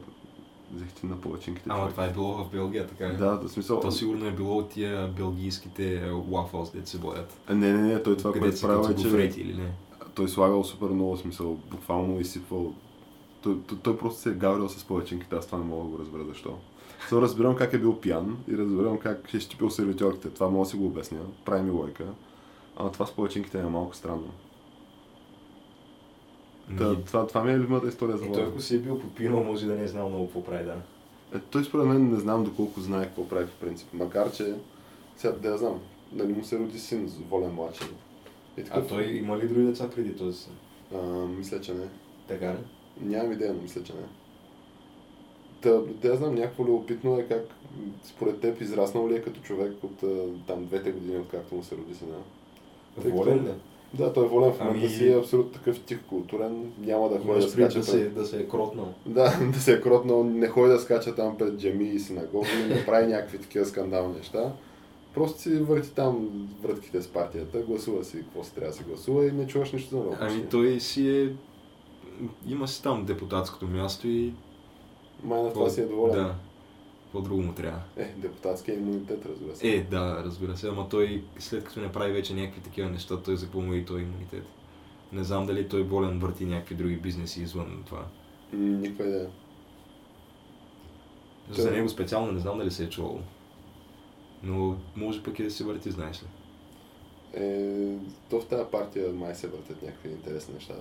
[0.76, 1.70] зехтин на палачинките.
[1.70, 1.92] Ама човек.
[1.92, 3.18] това е било в Белгия, така ли?
[3.18, 3.80] Да, да, смисъл.
[3.80, 7.38] То сигурно е било от тия белгийските waffles, дето се боят.
[7.50, 9.72] Не, не, не, той това, Къде което правил е, че гофрети или не?
[10.16, 12.74] той слагал супер много смисъл, буквално изсипвал.
[13.42, 16.00] Той, той, той просто се е гаврил с палачинките, аз това не мога да го
[16.00, 16.58] разбера защо.
[17.10, 20.30] Со разбирам как е бил пиян и разбирам как е щипил сервитьорките.
[20.30, 21.20] Това мога да си го обясня.
[21.46, 22.06] Прави ми лойка.
[22.78, 24.32] Ама това с палачинките е малко странно.
[26.78, 29.00] Та, Ми, това, това ми е любимата история за И той ако си е бил
[29.00, 30.76] подпинал, може да не е знал много какво прави, да.
[31.38, 33.88] Е, той според мен не знам доколко знае какво прави по принцип.
[33.94, 34.56] Макар, че
[35.18, 35.80] сега да я знам,
[36.14, 37.84] нали му се роди син с Волен младши.
[38.58, 40.54] И А такъв, той има ли други деца преди този син?
[40.96, 41.88] а, мисля, че не.
[42.28, 42.58] Така ли?
[43.02, 44.00] Нямам идея, но мисля, че не.
[45.62, 47.46] Та, да знам, някакво любопитно е как
[48.04, 50.04] според теб израснал ли е като човек от
[50.48, 52.16] там двете години, откакто му се роди сина.
[52.98, 53.52] Волен ли?
[53.94, 57.20] Да, той е волен в момента Ами- си е абсолютно такъв тих културен, няма да
[57.20, 58.94] ходи да скача да се, да се е кротнал.
[59.06, 62.86] Да, да се е кротнал, не ходи да скача там пред джами и синагоги, не
[62.86, 64.54] прави някакви такива скандални неща.
[65.14, 66.30] Просто си върти там
[66.62, 69.90] вратките с партията, гласува си какво си трябва да си гласува и не чуваш нищо
[69.90, 70.18] за.
[70.20, 71.36] Ами той си е...
[72.48, 74.34] Има си там депутатското място и...
[75.24, 76.16] Май на това си е доволен.
[76.16, 76.36] Да.
[77.12, 77.82] По-друго му трябва.
[77.98, 79.68] Е, депутатския имунитет, разбира се.
[79.76, 83.38] Е, да, разбира се, ама той след като не прави вече някакви такива неща, той
[83.38, 84.44] запълва и той имунитет.
[85.12, 88.06] Не знам дали той болен върти някакви други бизнеси извън това.
[88.54, 89.30] Никаква идея.
[91.52, 93.20] За Той- него специално не знам дали се е чувал.
[94.44, 96.28] Но може пък и да се върти, знаеш ли.
[97.34, 97.98] Е,
[98.30, 100.74] то в тази партия май се въртят някакви интересни неща.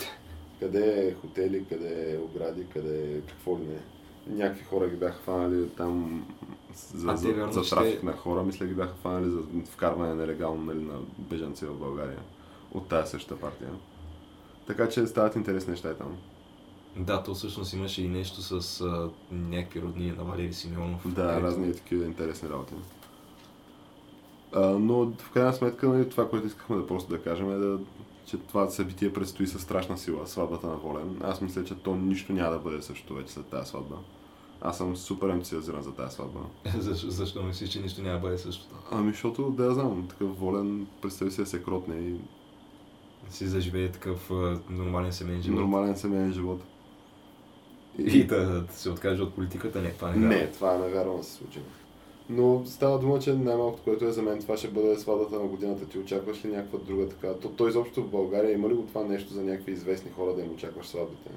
[0.60, 3.80] Къде е хотели, къде е огради, къде е какво ли не.
[4.36, 6.26] Някакви хора ги бяха фанали там
[6.94, 10.64] за, А за, за трафик те- на хора, мисля ги бяха фанали за вкарване нелегално
[10.64, 12.18] нали, на бежанци в България
[12.72, 13.68] от тази същата партия.
[14.66, 16.16] Така че стават интересни неща и там.
[16.96, 21.02] Да, то всъщност имаше и нещо с а, някакви роднини на Валери Симеонов.
[21.04, 22.74] Да, където- разни такива интересни работи.
[24.52, 27.78] А, но в крайна сметка нали, това, което искахме да просто да кажем е да,
[28.30, 31.20] че това събитие предстои със страшна сила, сватбата на Волен.
[31.22, 33.96] Аз мисля, че то нищо няма да бъде също вече след тази сватба.
[34.60, 36.40] Аз съм супер ентусиазиран за тази сватба.
[36.78, 38.74] защо, защо мислиш, че нищо няма да бъде същото?
[38.90, 42.14] Ами, защото, да я знам, такъв Волен, представи да се кротне и
[43.30, 45.60] Си заживее такъв а, нормален семейен живот.
[45.60, 46.62] нормален семейен живот.
[47.98, 51.24] И да, да се откаже от политиката, не, това не, Не, това не вярвам да
[51.24, 51.60] се случи.
[52.32, 55.86] Но става дума, че най-малкото, което е за мен, това ще бъде сватбата на годината.
[55.86, 57.34] Ти очакваш ли някаква друга така?
[57.34, 60.42] То, то изобщо в България има ли го това нещо за някакви известни хора да
[60.42, 61.30] им очакваш сватбите?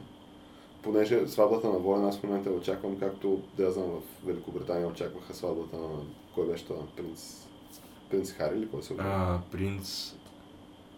[0.82, 5.34] Понеже сватбата на Волен аз в момента я очаквам, както да знам в Великобритания очакваха
[5.34, 5.90] сватбата на
[6.36, 6.82] кой беше това?
[6.96, 7.48] Принц,
[8.10, 9.08] принц Хари или кой се обича?
[9.10, 10.14] А, принц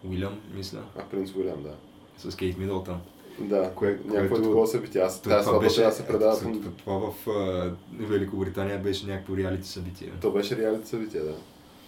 [0.04, 1.74] Уилям, мисля, А, принц Уилям, да.
[2.18, 3.00] с Кейт Мидълтън.
[3.38, 5.00] Да, Кое- някакво което- такова събитие.
[5.00, 6.36] Аз тази това сватба трябва да се предава.
[6.38, 10.12] ето, в- Това в а, Великобритания беше някакво реалити събитие.
[10.20, 11.34] То беше реалити събитие, да.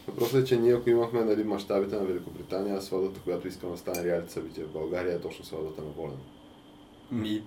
[0.08, 4.04] Въпросът е, че ние ако имахме нали, мащабите на Великобритания, сватбата, която искаме да стане
[4.04, 6.16] реалити събитие в България е точно сватбата на Волен.
[7.12, 7.42] Ми,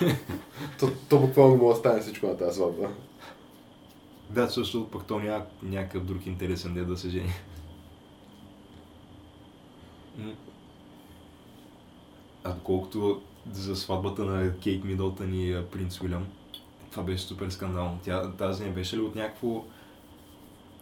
[0.80, 2.88] То, то буквално може да стане всичко на тази сватба.
[4.30, 7.32] да, защото пък то няма някакъв друг интересен ден да се жени.
[12.44, 13.22] А доколкото
[13.52, 16.26] за сватбата на Кейт Мидълтън и а, принц Уилям,
[16.90, 17.98] това беше супер скандално.
[18.04, 19.64] Тя, тази не беше ли от някакво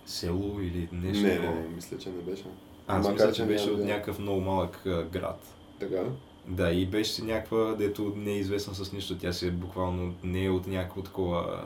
[0.07, 2.45] село или нещо не, не, не, мисля, че не беше.
[2.87, 5.55] Аз Макар, мисля, че беше няма от да- някакъв много малък а, град.
[5.81, 6.03] Така.
[6.49, 9.19] Да, и беше си някаква, дето не е известна с нищо.
[9.19, 11.65] Тя си е буквално не е от някакво такова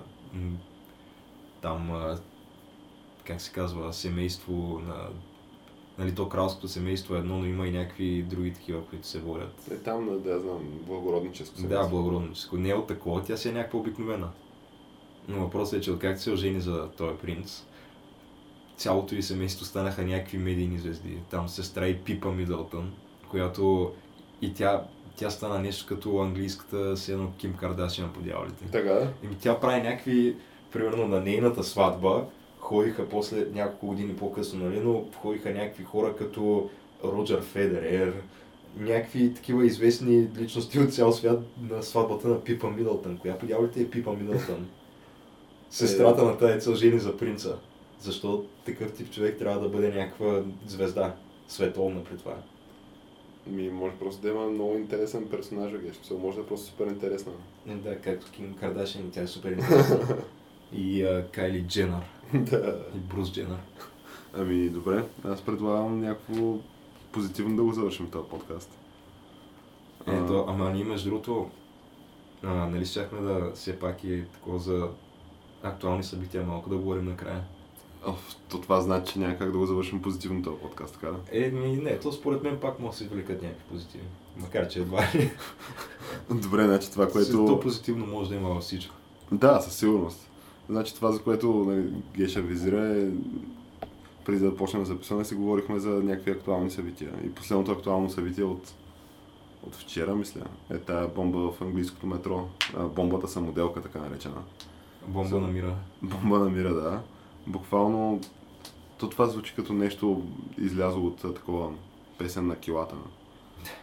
[1.63, 2.19] там, а,
[3.25, 5.09] как се казва, семейство на...
[5.99, 9.69] Нали, то кралското семейство е едно, но има и някакви други такива, които се водят.
[9.71, 11.91] Е там, да знам, благородническо Да, семейство.
[11.91, 12.57] благородническо.
[12.57, 14.29] Не е от такова, тя си е някаква обикновена.
[15.29, 17.65] Но въпросът е, че откакто се ожени за този принц,
[18.77, 21.19] цялото и семейство станаха някакви медийни звезди.
[21.31, 22.93] Там сестра и Пипа Мидълтън,
[23.31, 23.93] която
[24.43, 24.83] и тя,
[25.17, 28.65] тя стана нещо като английската си едно Ким Кардашиан по дяволите.
[28.65, 29.13] Така, да?
[29.25, 30.37] Еми тя прави някакви,
[30.73, 32.25] примерно на нейната сватба,
[32.59, 36.71] ходиха после няколко години по-късно, нали, но ходиха някакви хора като
[37.05, 38.15] Роджер Федерер,
[38.77, 41.41] някакви такива известни личности от цял свят
[41.71, 43.19] на сватбата на Пипа Мидълтън.
[43.19, 44.69] Коя по дяволите е Пипа Мидълтън?
[45.71, 47.59] Сестрата на тази цел жени за принца.
[48.01, 51.15] Защо такъв тип човек трябва да бъде някаква звезда,
[51.49, 52.35] световна при това?
[53.47, 57.33] Ми, може просто да има много интересен персонаж, смисъл, може да е просто супер интересна.
[57.69, 60.17] Е, Да, както Ким Кардашин, тя е супер интересна.
[60.73, 62.18] И Кайли Дженър.
[62.35, 62.79] да.
[62.95, 63.59] И Брус Дженър.
[64.35, 65.05] Ами, добре.
[65.25, 66.59] Аз предлагам някакво
[67.13, 68.71] позитивно да го завършим този подкаст.
[70.07, 71.51] Ето, ама ние между другото,
[72.43, 74.89] а, нали щяхме да все пак и такова за
[75.63, 77.45] актуални събития малко да говорим накрая.
[78.07, 81.19] Оф, то това значи, че няма как да го завършим позитивно този подкаст, така да?
[81.33, 84.05] Е, ми, не, то според мен пак може да се извлекат някакви позитиви.
[84.37, 85.31] Макар, че едва ли.
[86.43, 87.61] Добре, значи това, То което...
[87.63, 88.95] позитивно може да има във всичко.
[89.33, 90.28] Да, със сигурност.
[90.69, 93.09] Значи това, за което нали, Геша визира е...
[94.25, 97.11] Преди да почнем да записваме, си говорихме за някакви актуални събития.
[97.25, 98.75] И последното актуално събитие от,
[99.63, 100.41] от вчера, мисля,
[100.71, 102.49] е тая бомба в английското метро.
[102.77, 104.43] А, бомбата самоделка, така наречена.
[105.07, 105.75] Бомба За- намира.
[106.03, 107.01] Бомба на мира, да.
[107.47, 108.21] Буквално,
[108.99, 110.23] то това звучи като нещо
[110.59, 111.71] излязло от такова
[112.19, 112.95] песен на килата.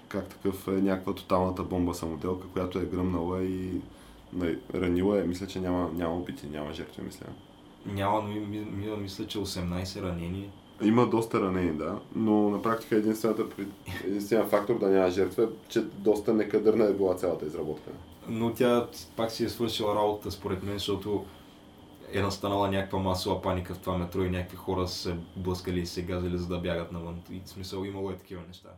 [0.07, 3.81] Как такъв е някаква тоталната бомба самоделка, която е гръмнала и
[4.75, 5.23] ранила е.
[5.23, 7.25] Мисля, че няма, няма убити, няма жертви, мисля.
[7.85, 10.51] Няма, но ми, ми, ми, мисля, че 18 ранени.
[10.81, 13.45] Има доста ранени, да, но на практика единствената,
[14.05, 17.91] единственият фактор да няма жертва е, че доста некадърна е била цялата изработка.
[18.27, 21.25] Но тя пак си е свършила работата, според мен, защото
[22.11, 26.01] е настанала някаква масова паника в това метро и някакви хора се блъскали и се
[26.01, 27.21] газали за да бягат навън.
[27.31, 28.69] И смисъл имало е такива неща.